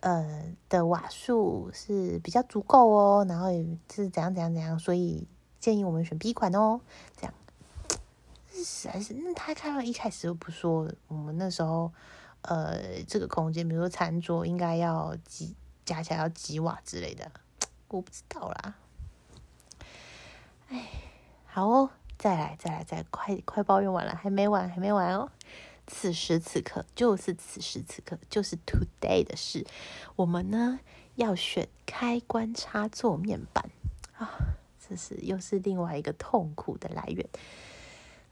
[0.00, 3.50] 呃的瓦数是比较足够哦，然后
[3.92, 5.26] 是怎样怎样怎样，所以
[5.58, 6.80] 建议我们选 B 款哦。
[7.16, 7.34] 这样，
[8.52, 11.92] 实在是，那他看到一开始又不说，我们那时候，
[12.42, 17.30] 呃，这个空间，比如说餐桌应该要几加起来要几瓦之类的，
[17.88, 18.74] 我不知道啦。
[20.68, 20.88] 哎，
[21.46, 25.30] 好哦，再来再来再快快抱怨完了，还没完还没完哦。
[25.86, 29.64] 此时此刻，就是此时此刻，就是 today 的事。
[30.16, 30.80] 我们呢
[31.14, 33.70] 要选开关插座面板
[34.18, 34.56] 啊，
[34.86, 37.28] 这是又是另外一个痛苦的来源。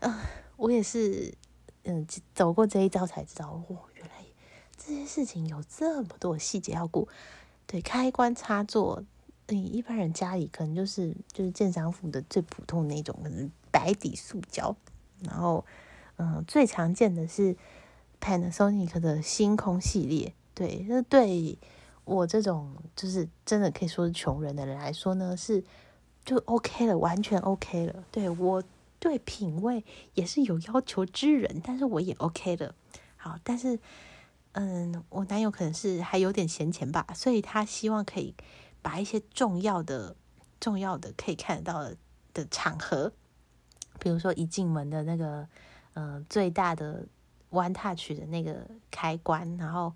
[0.01, 0.19] 嗯，
[0.57, 1.35] 我也是，
[1.85, 4.25] 嗯，走过这一招才知道，哦，原来
[4.77, 7.09] 这些事情有这么多细节要顾。
[7.69, 9.05] 对，开关插座，
[9.47, 14.77] 嗯，一般人家里可能就是就是鉴赏府的最普通那种，可能白底塑胶，
[15.23, 15.65] 然后。
[16.17, 17.57] 嗯，最常见的是
[18.21, 21.59] Panasonic 的星空系列，对，那对
[22.05, 25.65] 我这种就是真的可以说是穷人的人来说呢，是
[26.25, 28.05] 就 OK 了，完全 OK 了。
[28.13, 28.63] 对我
[29.01, 29.85] 对品味
[30.15, 32.75] 也是有要求之人，但是我也 OK 了。
[33.17, 33.79] 好，但是
[34.53, 38.35] 嗯，我男友可能是还有点闲钱吧，所以他希望可以
[38.81, 40.15] 把一些重要的、
[40.61, 41.97] 重要的可以看得到的
[42.33, 43.13] 的场合，
[43.99, 45.49] 比如说一进门的那个。
[45.97, 47.07] 嗯，最大的
[47.53, 49.95] One Touch 的那个开关，然后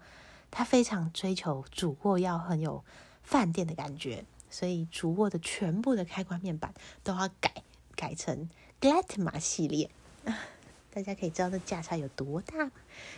[0.49, 2.84] 他非常追求主卧要很有
[3.24, 6.72] 饭店的感觉，所以主卧的全部的开关面板
[7.03, 7.53] 都要改
[7.96, 8.49] 改成
[8.80, 9.90] Glatma 系列。
[10.94, 12.70] 大家可以知道这价差有多大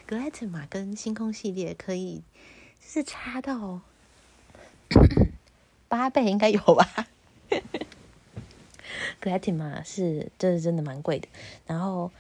[0.09, 2.23] ？Glatma 跟星空系列可以
[2.81, 3.83] 是差到
[5.87, 7.07] 八倍，应该有吧
[9.21, 11.29] g l a t i m a 是这是真的蛮贵的，
[11.67, 12.11] 然后。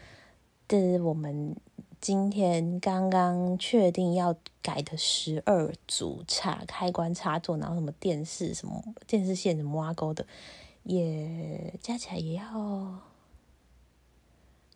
[0.70, 1.56] 这是我们
[2.00, 10.24] 今天刚刚确定要改的十二组插开关插座，然后什么电视、什么电视线、什么挖沟的，
[10.84, 13.00] 也加起来也要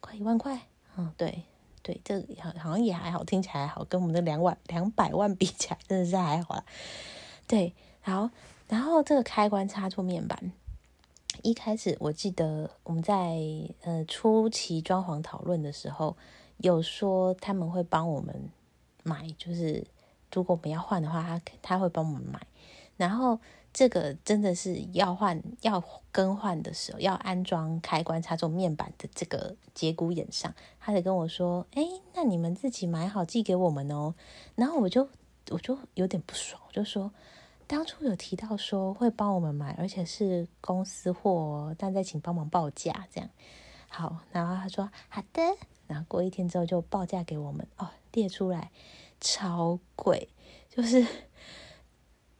[0.00, 0.62] 快一万块。
[0.96, 1.44] 嗯，对
[1.80, 6.64] 对，这好好像也还好，听起来还好，跟我们的两万两百万比起来，真的是还好。
[7.46, 8.30] 对，好，
[8.66, 10.50] 然后这个开关插座面板。
[11.44, 13.38] 一开始我记得我们在
[13.82, 16.16] 呃初期装潢讨论的时候，
[16.56, 18.50] 有说他们会帮我们
[19.02, 19.86] 买，就是
[20.32, 22.40] 如果我们要换的话，他他会帮我们买。
[22.96, 23.38] 然后
[23.74, 31.82] 这个真的是要换要更换的时候，要安装开关插座面板的这个节骨眼上，他得跟我说：“哎，
[32.14, 34.14] 那你们自己买好寄给我们哦。”
[34.56, 35.06] 然后我就
[35.50, 37.12] 我就有点不爽，我就说
[37.66, 43.30] 当初有提到说会帮我们买，而且是公司货，但再请帮忙报价这样。
[43.88, 45.42] 好，然后他说好的，
[45.86, 48.70] 然后过一天之后就报价给我们哦，列出来
[49.20, 50.28] 超贵，
[50.68, 51.06] 就是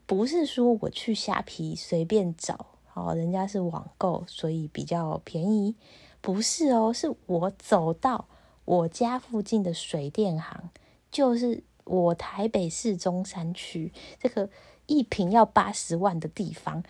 [0.05, 5.77] 不是说我去虾皮随便找，哦，人家是网购，所以比较便宜，
[6.21, 8.27] 不是哦，是我走到
[8.65, 10.71] 我家附近的水电行，
[11.11, 14.51] 就是我台北市中山区这个
[14.87, 16.83] 一瓶要八十万的地方，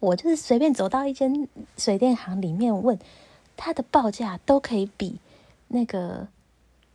[0.00, 2.98] 我就是随便走到一间水电行里面问。
[3.58, 5.18] 他的报价都可以比
[5.68, 6.28] 那个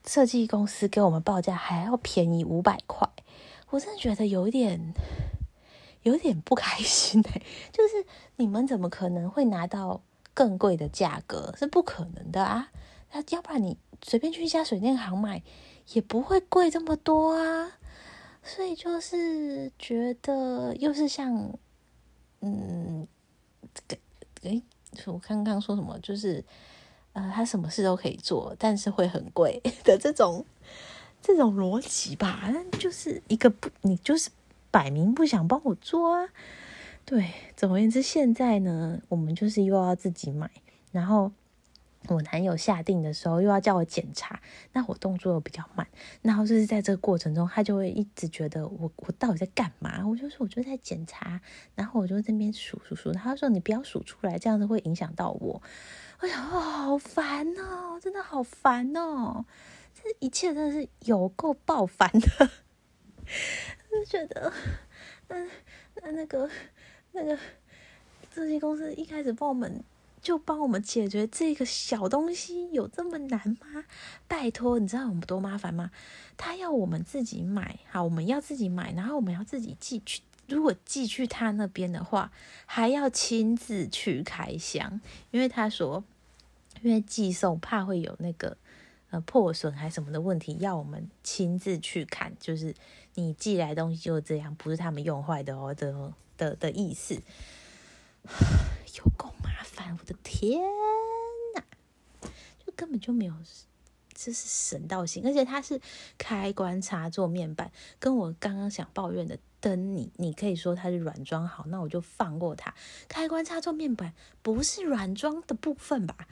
[0.05, 3.09] 设计公司给我们报价还要便宜五百块，
[3.71, 4.93] 我真的觉得有点
[6.03, 7.41] 有点不开心哎！
[7.71, 10.01] 就是你们怎么可能会拿到
[10.35, 11.51] 更贵的价格？
[11.57, 12.69] 是不可能的啊！
[13.11, 15.41] 那要不然你随便去一家水电行买
[15.93, 17.79] 也不会贵这么多啊！
[18.43, 21.57] 所以就是觉得又是像
[22.41, 23.07] 嗯，
[23.73, 24.01] 这个
[24.49, 24.61] 诶。
[25.05, 25.97] 我刚刚说什么？
[25.99, 26.43] 就是，
[27.13, 30.45] 呃，他什么事都可以做，但是会很贵 的这种
[31.21, 32.51] 这种逻辑吧？
[32.77, 34.29] 就是一个不，你就是
[34.69, 36.29] 摆明不想帮我做啊。
[37.05, 40.49] 对，总而言之，现在呢，我们就是又要自己买，
[40.91, 41.31] 然后。
[42.07, 44.41] 我男友下定的时候又要叫我检查，
[44.73, 45.87] 那我动作又比较慢，
[46.23, 50.05] 然后就是在这个过程中，他就会一直觉得我我到底在干嘛？
[50.07, 51.39] 我就说我就在检查，
[51.75, 55.61] 然后我就在边数数数，他说你不要数出来，这样子会影响到我。
[56.21, 59.45] 我想哦，好烦哦，真的好烦哦，
[59.93, 62.49] 这一切真的是有够爆烦的，
[63.91, 64.51] 就觉得
[65.27, 65.45] 那
[66.01, 66.49] 那那个
[67.11, 67.37] 那个
[68.33, 69.83] 设计公司一开始帮我们。
[70.21, 73.85] 就帮我们解决这个小东西，有这么难吗？
[74.27, 75.89] 拜托，你知道我们多麻烦吗？
[76.37, 80.21] 他要我们自己买，好，我们要自己买，然后我们要自己寄去。
[80.47, 82.31] 如果寄去他那边的话，
[82.65, 84.99] 还要亲自去开箱，
[85.31, 86.03] 因为他说，
[86.81, 88.57] 因为寄送怕会有那个
[89.09, 92.33] 呃破损还什么的问题，要我们亲自去看。
[92.39, 92.75] 就是
[93.15, 97.21] 你寄来东西就这样，不是他们用坏的哦的的的意思。
[98.97, 99.33] 有够，
[100.41, 100.59] 天
[101.53, 101.63] 呐，
[102.65, 103.33] 就根本就没有，
[104.11, 105.79] 这是神道性，而且它是
[106.17, 112.73] 开关插座面板，跟我刚刚想抱怨的灯，你你可以说它是软装好，那我就放过它。
[113.07, 116.27] 开关插座面板不是软装的部分吧？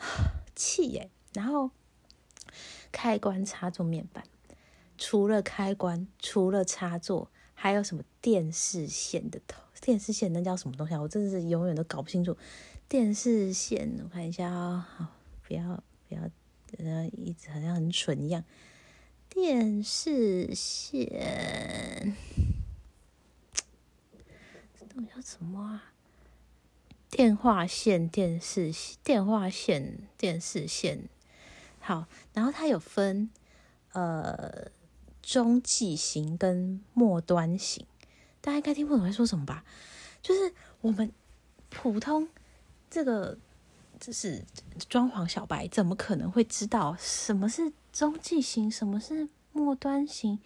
[0.56, 1.10] 气耶！
[1.34, 1.70] 然后
[2.90, 4.24] 开关插座面板，
[4.96, 9.60] 除了开关，除了插座，还有什么电视线的头？
[9.82, 10.94] 电视线那叫什么东西？
[10.94, 12.34] 我真的是永远都搞不清楚。
[12.88, 15.06] 电视线，我看一下啊，好，
[15.46, 16.22] 不要不要，
[16.78, 18.44] 呃，一直好像很蠢一样。
[19.28, 22.14] 电视线，
[24.78, 25.92] 这东西叫什么啊？
[27.10, 28.72] 电话线、电视
[29.02, 31.08] 电话线、电视线。
[31.80, 33.30] 好，然后它有分
[33.92, 34.70] 呃
[35.20, 37.86] 中继型跟末端型。
[38.40, 39.64] 大家应该听不懂在说什么吧？
[40.22, 41.12] 就是我们
[41.70, 42.28] 普通
[42.94, 43.36] 这个
[43.98, 44.44] 就是
[44.88, 50.38] 装潢小白，怎么可能会知道什么是中继型，什么是末端型，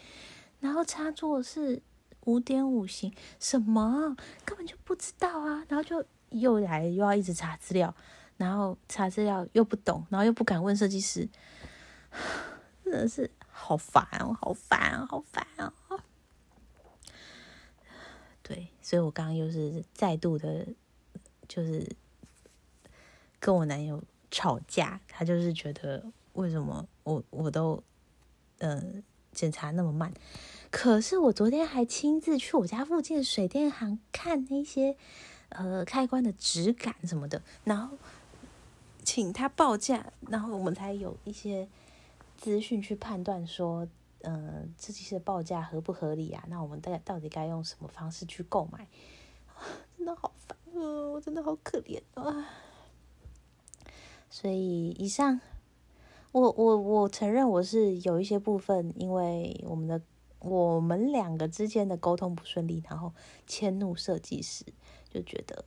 [0.59, 1.83] 然后插座是
[2.25, 5.63] 五点五型，什么根本就不知道啊！
[5.69, 7.95] 然后就又来又要一直查资料，
[8.39, 11.29] 然后查资料又不懂，然后又不敢问设计师，
[12.83, 16.01] 真的是好烦哦，好烦哦，好烦哦！
[18.43, 20.67] 对，所以我刚刚又是再度的，
[21.47, 21.87] 就是
[23.39, 25.01] 跟我男友吵架。
[25.09, 27.83] 他就是觉得为什么我我都
[28.59, 28.83] 呃
[29.33, 30.13] 检查那么慢，
[30.71, 34.97] 可是我昨天还亲自去我家附近水电行看那些
[35.51, 37.97] 呃开关的质感什么的，然后
[39.03, 41.69] 请他报价，然后我们才有一些
[42.37, 43.89] 资讯去判断说。
[44.23, 46.43] 呃，这些报价合不合理啊？
[46.49, 48.85] 那我们大家到底该用什么方式去购买？
[49.97, 50.83] 真的好烦啊！
[51.13, 52.51] 我真的好可怜啊！
[54.31, 55.41] 所以以上，
[56.33, 60.01] 我我我承认我是有一些部分，因为我们的
[60.41, 63.13] 我们两个之间的沟通不顺利，然后
[63.47, 64.65] 迁怒设计师，
[65.11, 65.65] 就觉得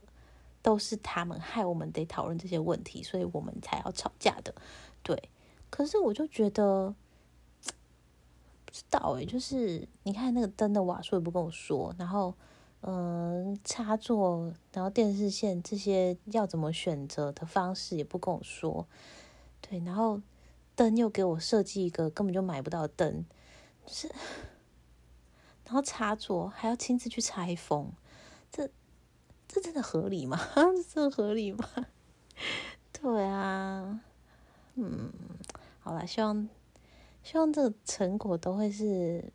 [0.61, 4.53] 都是他们害我们得讨论这些问题，所以我们才要吵架的。
[5.03, 5.29] 对，
[5.69, 6.95] 可是我就觉得。
[8.63, 12.33] 不知道诶，就是你看那个灯的瓦数也不跟我说，然后
[12.81, 18.87] 嗯，插座，然后电视线这些要怎么选择的方式也不跟我说，
[19.61, 20.19] 对，然后
[20.75, 23.25] 灯又给我设计一个根本就买不到的灯，
[23.85, 24.07] 是
[25.65, 27.91] 然后插座还要亲自去拆封，
[28.51, 28.69] 这
[29.47, 30.39] 这真的合理吗？
[30.91, 31.69] 这合理吗？
[32.91, 34.01] 对啊，
[34.75, 35.11] 嗯，
[35.79, 36.49] 好了，希望
[37.21, 39.31] 希望这个成果都会是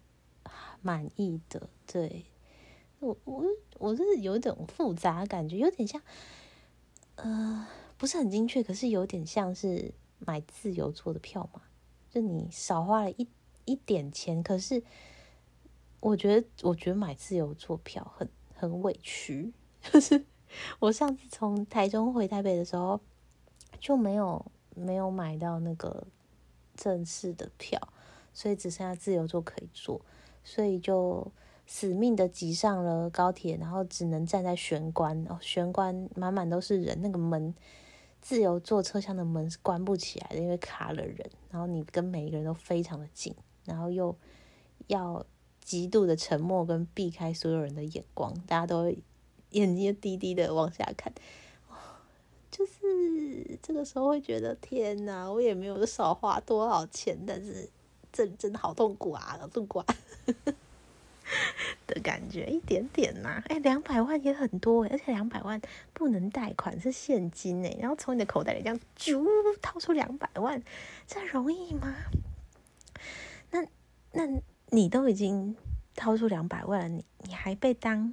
[0.83, 1.69] 满意的。
[1.87, 2.27] 对
[3.01, 3.45] 我我
[3.79, 6.01] 我是有一种复杂感觉，有点像，
[7.17, 7.67] 呃，
[7.97, 11.63] 不是很精确，可是有点像是买自由座的票嘛，
[12.11, 13.27] 就你少花了一
[13.65, 14.83] 一点钱，可是。
[15.99, 19.53] 我觉得，我觉得买自由座票很很委屈。
[19.81, 20.25] 就是
[20.79, 23.01] 我上次从台中回台北的时候，
[23.81, 24.45] 就没有
[24.77, 26.07] 没有买到那个
[26.77, 27.81] 正式的票，
[28.33, 30.01] 所以只剩下自由座可以坐，
[30.45, 31.33] 所以就
[31.67, 35.27] 死命的挤上了高铁，然后只能站在玄关。
[35.29, 37.55] 哦，玄关满满都是人，那个门
[38.21, 44.17] 自由座车厢的门是关不起来的，因为卡了人，然后你跟每一个人都非常的近，然后又
[44.87, 45.27] 要。
[45.67, 48.89] 极度的沉默跟避开所有人的眼光，大家都
[49.51, 51.13] 眼睛低低的往下看，
[52.53, 57.69] 就是这个时候会觉得天哪，我也没有少花多少钱，但是
[58.13, 59.87] 这真的好痛苦啊，好痛苦啊。
[61.87, 65.61] 的感觉，一点点呐，哎，两百万也很多而且两百万
[65.93, 69.25] 不能贷款是现金哎，然后从你的口袋里这样啾
[69.61, 70.63] 掏出两百万，
[71.07, 71.95] 这容易吗？
[73.51, 73.67] 那
[74.13, 74.41] 那。
[74.71, 75.57] 你都已经
[75.95, 78.13] 掏出两百万了，你你还被当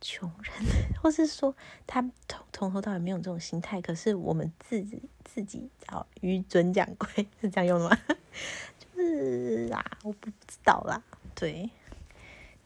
[0.00, 0.52] 穷人，
[1.00, 1.54] 或是说
[1.86, 3.80] 他从从头到尾没有这种心态？
[3.80, 7.96] 可是我们自己自己哦，纡尊降贵 是这样用的吗？
[8.80, 11.00] 就是啊，我不知道啦。
[11.34, 11.70] 对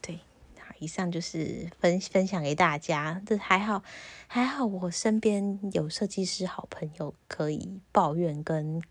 [0.00, 0.20] 对，
[0.58, 3.22] 好，以上就是分分享给大家。
[3.26, 3.82] 这还好
[4.26, 8.82] 还好，我身边有设计师好朋友可以抱怨跟。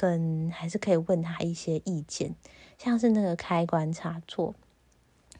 [0.00, 2.36] 跟还是可以问他一些意见，
[2.78, 4.54] 像是那个开关插座，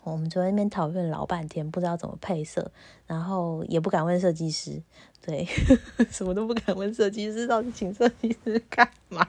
[0.02, 2.72] 我们昨天那边讨论老半天，不知道怎么配色，
[3.06, 4.82] 然后也不敢问设计师，
[5.22, 5.46] 对，
[6.10, 9.28] 什么都不敢问设计师，到底请设计师干嘛？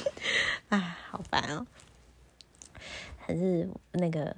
[0.70, 0.78] 啊，
[1.10, 1.66] 好烦哦！
[3.26, 4.36] 还是那个。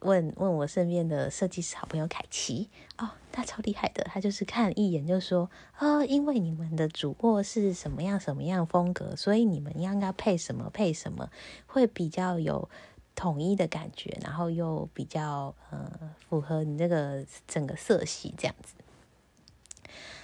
[0.00, 11.30] 问问我身边的设计师好朋友凯奇哦，他超厉害的，他就是看一眼就说啊，因为你们的主卧是什么样什么样风格，所以你们应该配什么配什么，
[11.66, 12.68] 会比较有
[13.16, 15.90] 统一的感觉，然后又比较呃
[16.28, 18.74] 符合你这个整个色系这样子，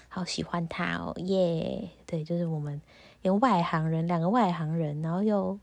[0.08, 1.88] 好喜欢他哦耶！
[2.06, 2.80] 对，就是我们
[3.22, 5.58] 有外行人，两个外行人，然后又。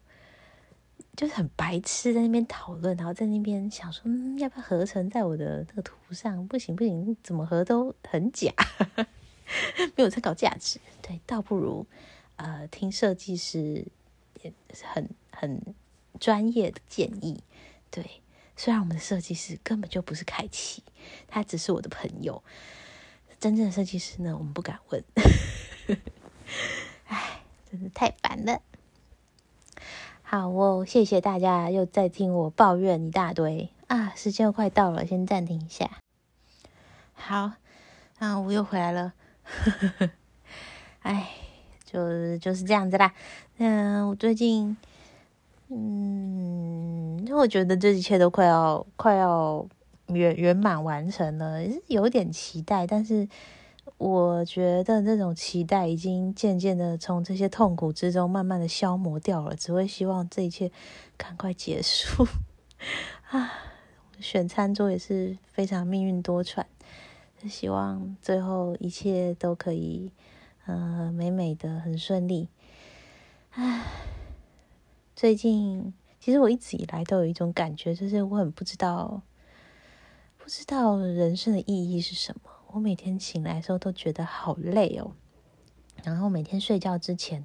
[1.19, 6.47] 就是很白痴，在那边讨论，然后在那边想说，嗯，要不要合成在我的那个图上？
[6.47, 8.53] 不行不行，怎么合都很假，
[9.97, 10.79] 没有参考价值。
[11.01, 11.85] 对，倒不如
[12.37, 13.85] 呃听设计师
[14.43, 15.75] 也很很
[16.21, 17.43] 专业的建议。
[17.91, 18.21] 对，
[18.55, 20.81] 虽然我们的设计师根本就不是凯奇，
[21.27, 22.41] 他只是我的朋友。
[23.41, 25.03] 真正的设计师呢，我们不敢问。
[27.07, 28.61] 唉，真是太烦了。
[30.31, 34.13] 好哦，谢谢大家又在听我抱怨一大堆啊！
[34.15, 35.89] 时间又快到了，先暂停一下。
[37.15, 37.53] 好，
[38.19, 39.13] 啊，我又回来了。
[41.01, 41.31] 哎，
[41.83, 43.11] 就就是这样子啦。
[43.57, 44.77] 嗯，我最近，
[45.69, 49.65] 嗯，因为我觉得这一切都快要快要
[50.09, 53.27] 圆圆满完成了，有点期待，但是。
[53.99, 60.71] 我觉得那种期待已经渐渐的从这些痛苦之中慢慢的消磨掉了，只会希望这一切
[61.17, 62.25] 赶快结束
[63.29, 63.51] 啊！
[64.21, 66.63] 选餐桌也是非常命运多舛，
[67.49, 70.13] 希望最后一切都可以
[70.65, 72.47] 呃美美的很顺利。
[73.51, 73.85] 唉，
[75.13, 79.21] 最近其实我一直以来都有一种感觉，就是我很不知道
[80.37, 82.51] 不知道人生的意义是什么。
[82.71, 85.13] 我每天醒来的时候都觉得好累哦，
[86.03, 87.43] 然后每天睡觉之前，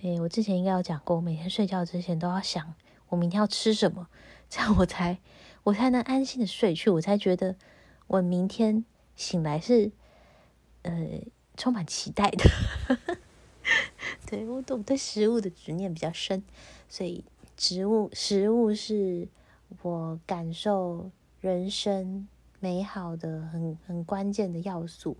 [0.00, 2.74] 诶，我之前应该有讲过，我每天睡觉之前都要想
[3.08, 4.08] 我明天要吃什么，
[4.48, 5.18] 这样我才
[5.64, 7.56] 我才能安心的睡去，我才觉得
[8.06, 8.84] 我明天
[9.16, 9.92] 醒来是
[10.82, 11.20] 呃
[11.56, 12.50] 充满期待的。
[14.26, 16.42] 对我对对食物的执念比较深，
[16.88, 17.22] 所以
[17.54, 19.28] 植物食物是
[19.82, 22.26] 我感受人生。
[22.60, 25.16] 美好的很很关键的要素，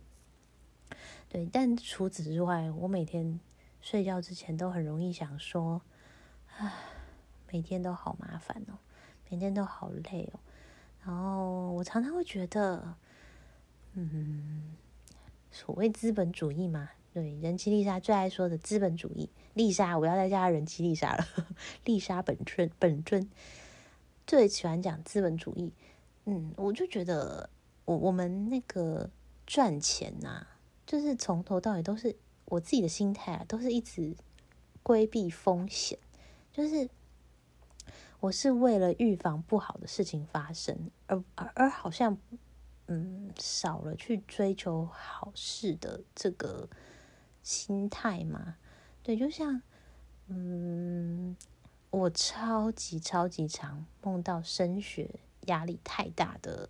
[1.29, 1.47] 对。
[1.47, 3.39] 但除此之外，我每天
[3.81, 5.81] 睡觉之前都很容易想说
[6.59, 6.73] ：“唉，
[7.51, 8.75] 每天都好麻烦哦，
[9.31, 10.41] 每天都好累哦。”
[11.07, 12.97] 然后我常常会觉得，
[13.93, 14.77] 嗯，
[15.51, 19.31] 所谓资本主义嘛，对，人妻丽莎最爱说的资本主义。
[19.55, 21.25] 丽莎，我要再加人妻丽莎了，
[21.85, 23.31] 丽莎本尊本尊。
[24.27, 25.73] 最喜欢讲资本主义。
[26.31, 27.49] 嗯，我就觉得
[27.87, 29.09] 我我们那个
[29.47, 30.47] 赚钱呐，
[30.85, 32.15] 就是从头到尾都是
[32.45, 34.15] 我自己的心态啊，都是一直
[34.83, 35.99] 规避风险，
[36.53, 36.91] 就是
[38.21, 42.19] 我是为了预防不好的事情发生，而而而好像
[42.89, 46.69] 嗯少了去追求好事的这个
[47.43, 48.57] 心态嘛。
[49.03, 49.63] 对，就像
[50.27, 51.35] 嗯。
[51.91, 55.09] 我超级超级常梦到升学
[55.49, 56.67] 压力太大的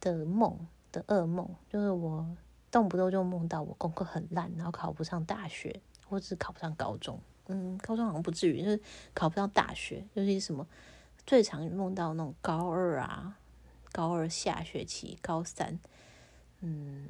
[0.00, 0.56] 的梦
[0.90, 2.26] 的噩梦，就是我
[2.70, 7.20] 动不动就梦到我功课很烂，然后考不上大学，或者是考不上高中。
[7.48, 8.80] 嗯，高中好像不至于，就是
[9.12, 10.66] 考不上大学，就是什么
[11.26, 13.36] 最常梦到那种高二啊，
[13.90, 15.78] 高二下学期，高三。
[16.60, 17.08] 嗯，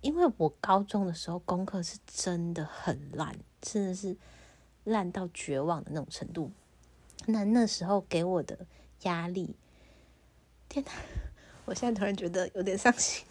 [0.00, 4.16] 因为我高中的时候功课是真的很烂，真的是。
[4.88, 6.52] 烂到绝望的那种程度，
[7.26, 8.68] 那那时候给我的
[9.02, 9.56] 压力，
[10.68, 10.90] 天哪！
[11.64, 13.24] 我现在突然觉得有点伤心，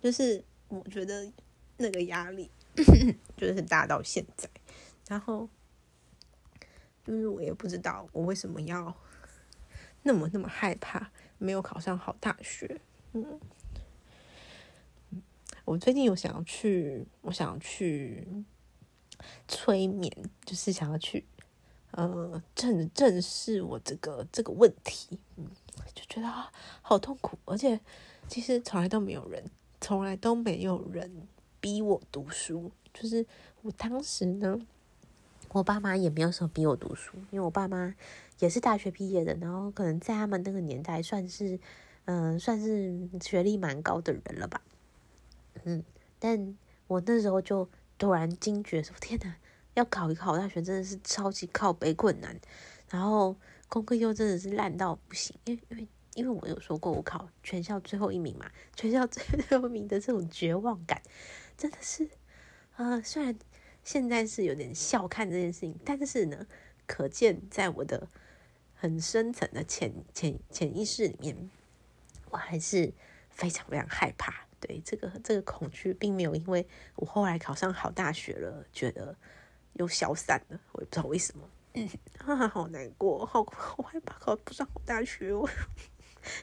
[0.00, 1.30] 就是我觉得
[1.76, 2.50] 那个压力
[3.36, 4.48] 就是大到现在，
[5.08, 5.48] 然后
[7.04, 8.94] 就是我也不知道我为什么要
[10.02, 12.80] 那么那么害怕没有考上好大学。
[13.12, 13.40] 嗯，
[15.64, 18.44] 我最近有想要去，我想要去。
[19.46, 20.12] 催眠
[20.44, 21.24] 就是想要去，
[21.92, 25.48] 呃，正正视我这个这个问题，嗯，
[25.94, 26.50] 就觉得啊，
[26.80, 27.80] 好痛苦，而且
[28.28, 29.44] 其实从来都没有人，
[29.80, 31.28] 从来都没有人
[31.60, 33.26] 逼我读书，就是
[33.62, 34.58] 我当时呢，
[35.50, 37.94] 我爸妈也没有什么逼我读书，因为我爸妈
[38.38, 41.58] 也是大学毕业的，然后可能在他们那个年代算是，
[42.04, 44.60] 嗯，算是学历蛮高的人了吧，
[45.64, 45.82] 嗯，
[46.18, 46.56] 但
[46.86, 47.68] 我那时候就。
[47.98, 49.36] 突然惊觉说：“天哪，
[49.74, 52.36] 要考一个好大学真的是超级靠背困难，
[52.90, 53.36] 然后
[53.72, 55.34] 功课又真的是烂到不行。
[55.46, 59.22] 因为因为因为我有说过我考全校最后一名嘛，全校最
[59.58, 61.00] 后一名的这种绝望感，
[61.56, 62.06] 真的是
[62.76, 63.00] 啊。
[63.00, 63.34] 虽然
[63.82, 66.46] 现在是有点笑看这件事情，但是呢，
[66.86, 68.06] 可见在我的
[68.74, 71.50] 很深层的潜潜潜意识里面，
[72.28, 72.92] 我还是
[73.30, 76.64] 非常非常害怕。”对这个这个恐惧，并没有因为
[76.94, 79.16] 我后来考上好大学了，觉得
[79.72, 80.60] 又消散了。
[80.70, 85.32] 我也不知道为什么，嗯啊，好难过，好 好害怕考不上好大学。
[85.32, 85.48] 我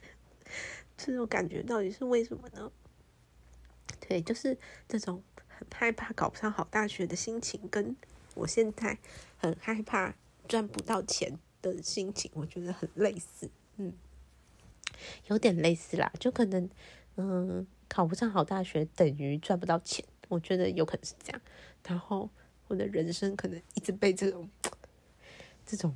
[0.97, 2.71] 这种感觉到底是为什么呢？
[4.07, 4.57] 对，就是
[4.87, 7.95] 这种很害怕考不上好大学的心情，跟
[8.35, 8.97] 我现在
[9.37, 10.15] 很害怕
[10.47, 13.49] 赚不到钱的心情，我觉得很类似。
[13.77, 13.93] 嗯，
[15.27, 16.69] 有点类似啦，就可能，
[17.15, 17.67] 嗯。
[17.91, 21.41] 考不上好大学等于赚不到钱，我觉得有可能是这样。
[21.87, 22.29] 然后
[22.67, 24.47] 我的人生可能一直被这种、
[25.69, 25.93] 这种、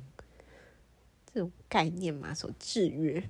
[1.32, 3.28] 这种概念嘛所制约，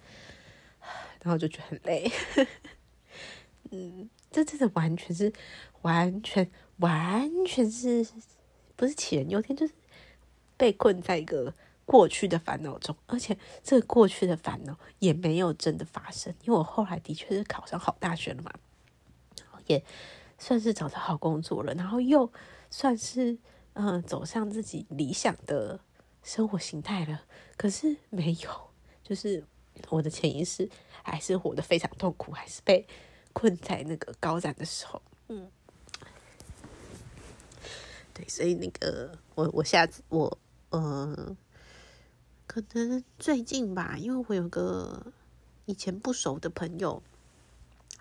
[1.22, 2.10] 然后就觉得很累。
[3.70, 5.32] 嗯，这真的完全是、
[5.82, 8.06] 完全、完全是
[8.74, 9.72] 不是杞人忧天，就是
[10.56, 11.54] 被困在一个。
[11.86, 18.50] 过去的烦恼中，而且这个过去的烦恼也没有真的发生，因为我后来的确是考上好大学了嘛，
[19.66, 19.84] 也
[20.38, 22.32] 算是找到好工作了，然后又
[22.70, 23.36] 算是
[23.74, 25.78] 嗯走向自己理想的
[26.22, 27.22] 生活形态了。
[27.56, 28.70] 可是没有，
[29.02, 29.44] 就是
[29.90, 30.68] 我的潜意识
[31.02, 32.86] 还是活得非常痛苦，还是被
[33.32, 35.00] 困在那个高展的时候。
[35.28, 35.50] 嗯，
[38.12, 40.38] 对，所以那个我我下次我
[40.70, 41.36] 呃。
[42.46, 45.12] 可能最近吧，因为我有个
[45.64, 47.02] 以前不熟的朋友，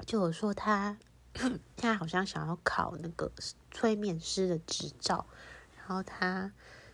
[0.06, 0.98] 就有说他
[1.78, 3.32] 他好像想要考那个
[3.72, 5.26] 催眠师的执照，
[5.86, 6.52] 然后他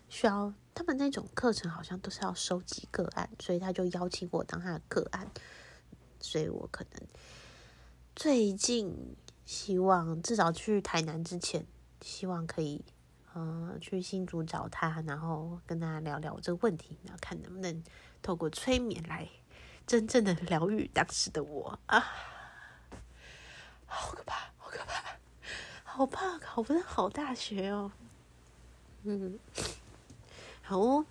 [0.09, 5.29] 需要他们那种课程好像都是要收集个案，所以他就邀请我当他的个案，
[6.19, 7.01] 所以我可能
[8.15, 9.15] 最近
[9.45, 11.65] 希望至少去台南之前，
[12.01, 12.83] 希望可以。
[13.35, 17.83] 嗯，去新竹找他，然后跟他聊聊这个问题，然后看能不能
[18.23, 19.29] 透过催眠来
[19.85, 22.03] 真正的疗愈 当时的我啊！
[23.85, 25.19] 好可怕，好可怕，
[25.83, 27.91] 好怕考不上好大学哦。
[29.03, 29.39] 嗯，
[30.61, 31.05] 好哦。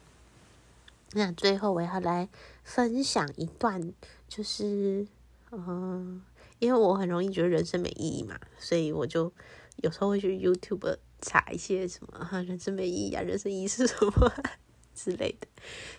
[1.12, 2.28] 那最后我要来
[2.64, 3.92] 分享一段，
[4.28, 5.06] 就是
[5.50, 6.22] 嗯，
[6.58, 9.32] 因为我很容易觉得人生没意义嘛，所以我就
[9.76, 10.98] 有时候会去 YouTube。
[11.20, 14.32] 查一些什么人生没意义啊，人生意义是什么
[14.94, 15.48] 之类的，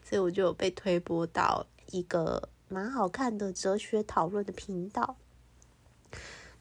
[0.02, 5.18] 所以我就有被推播到一个蛮好看的哲学讨论的频道。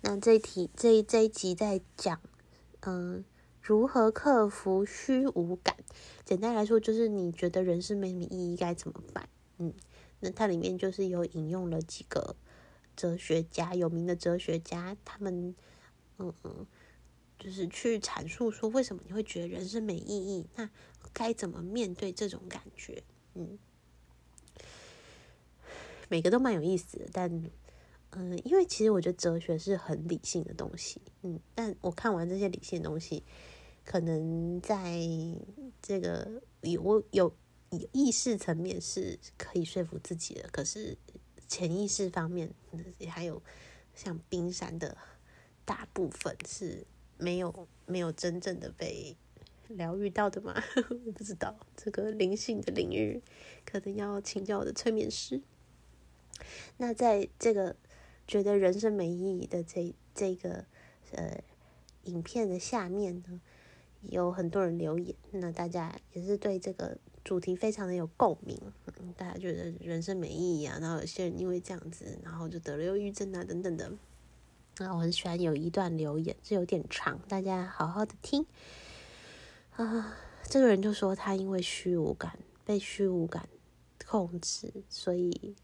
[0.00, 2.20] 那这题这一这一集在讲，
[2.80, 3.24] 嗯，
[3.68, 5.76] 如何克服虚无感？
[6.24, 9.28] 简单来说，就是你觉得人生没什么意义，该怎么办？
[9.58, 9.74] 嗯，
[10.20, 12.34] 那它里面就是有引用了几个
[12.96, 15.54] 哲学家，有名的哲学家，他们
[16.16, 16.66] 嗯嗯，
[17.38, 20.70] 就是去阐述说为什么你会觉得人生没意义，那
[21.12, 23.02] 该怎么面对这种感觉？
[23.34, 23.58] 嗯，
[26.08, 27.50] 每个都蛮有意思的，但。
[28.12, 33.22] 嗯，因为其实我觉得哲学是很理性的东西，嗯，但我看完这些理性的东西，
[33.88, 35.00] 可能在
[35.80, 37.34] 这个有有
[37.70, 40.94] 有意识层面是可以说服自己的，可是
[41.48, 42.52] 潜意识方面，
[42.98, 43.42] 也还有
[43.94, 44.94] 像冰山的
[45.64, 46.86] 大部分是
[47.16, 49.16] 没有没有真正的被
[49.68, 50.62] 疗愈到的嘛？
[51.06, 53.22] 我不知道这个灵性的领域，
[53.64, 55.40] 可能要请教我的催眠师。
[56.76, 57.74] 那在这个。
[58.30, 60.66] 觉得人生没意义的这这个
[61.12, 61.42] 呃
[62.04, 63.40] 影片的下面呢，
[64.02, 68.60] 有很多人留言，那大家也是对这个主题非常的有共鸣，
[68.98, 73.92] 嗯大家觉得人生没意义啊，然后有些人因为这样子，然后就得了忧郁症啊等等的。
[74.78, 78.46] 那我很喜欢有一段留言这有点长，大家好好的听
[79.72, 80.16] 啊。
[80.44, 83.48] 这个人就说他因为虚无感被虚无感
[84.06, 85.54] 控制，所以。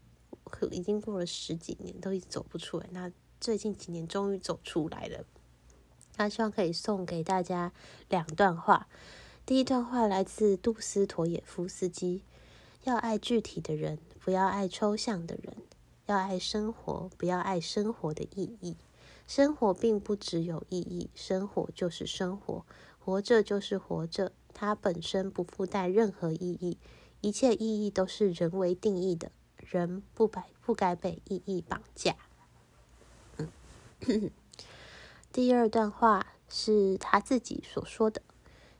[0.71, 2.87] 已经过了十几年，都一直走不出来。
[2.91, 3.11] 那
[3.41, 5.25] 最近几年终于走出来了。
[6.15, 7.71] 他希望可以送给大家
[8.09, 8.87] 两段话。
[9.45, 12.23] 第一段话来自杜斯妥也夫斯基：
[12.83, 15.53] 要爱具体的人，不要爱抽象的人；
[16.05, 18.75] 要爱生活，不要爱生活的意义。
[19.27, 22.65] 生活并不只有意义，生活就是生活，
[22.99, 26.77] 活着就是活着，它本身不附带任何意义，
[27.21, 29.31] 一切意义都是人为定义的。
[29.57, 32.15] 人不该不该被意义绑架。
[34.07, 34.31] 嗯，
[35.35, 38.21] 第二段话是他自己所说的：“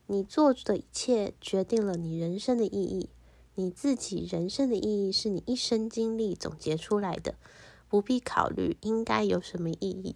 [0.07, 3.09] 你做的一切决定了你人生的意义。
[3.55, 7.35] 你自己人生的意义是你一生经历总结出来的，
[7.89, 10.15] 不必考虑应该有什么意义，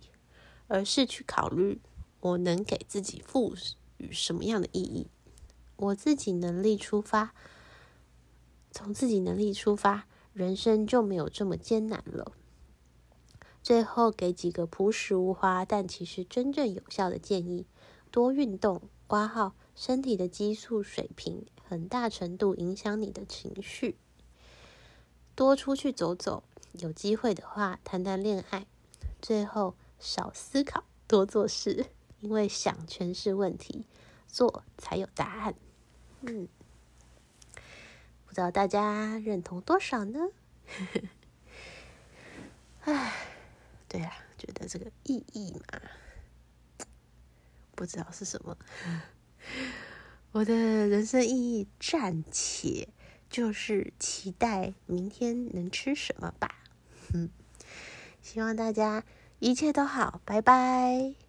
[0.70, 1.82] 而是去考虑
[2.22, 3.54] 我能给自己赋
[3.98, 5.08] 予什么样的意义。
[5.76, 7.34] 我自己能力出发，
[8.72, 12.32] 从自己能力出发。”人生就没有这么艰难了。
[13.70, 17.68] 最后给几个朴实无华，但其实真正有效的建议：
[18.10, 18.82] 多运动。
[19.06, 23.96] 挂号，身体的激素水平很大程度影响你的情绪。
[25.36, 26.42] 多出去走走，
[26.80, 28.66] 有机会的话谈谈恋爱。
[29.22, 31.86] 最后，少思考，多做事，
[32.22, 33.86] 因为想全是问题，
[34.26, 35.54] 做才有答案。
[36.22, 36.48] 嗯。
[38.26, 40.30] 不知道大家认同多少呢？
[42.82, 43.14] 唉，
[43.90, 45.82] 对啊，觉得这个意义嘛，
[47.76, 48.56] 不知道是什么。
[50.32, 52.88] 我的人生意义暂且
[53.30, 56.64] 就是期待明天能吃什么吧。
[57.14, 57.30] 嗯，
[58.22, 59.04] 希望大家
[59.40, 61.29] 一切都好，拜拜。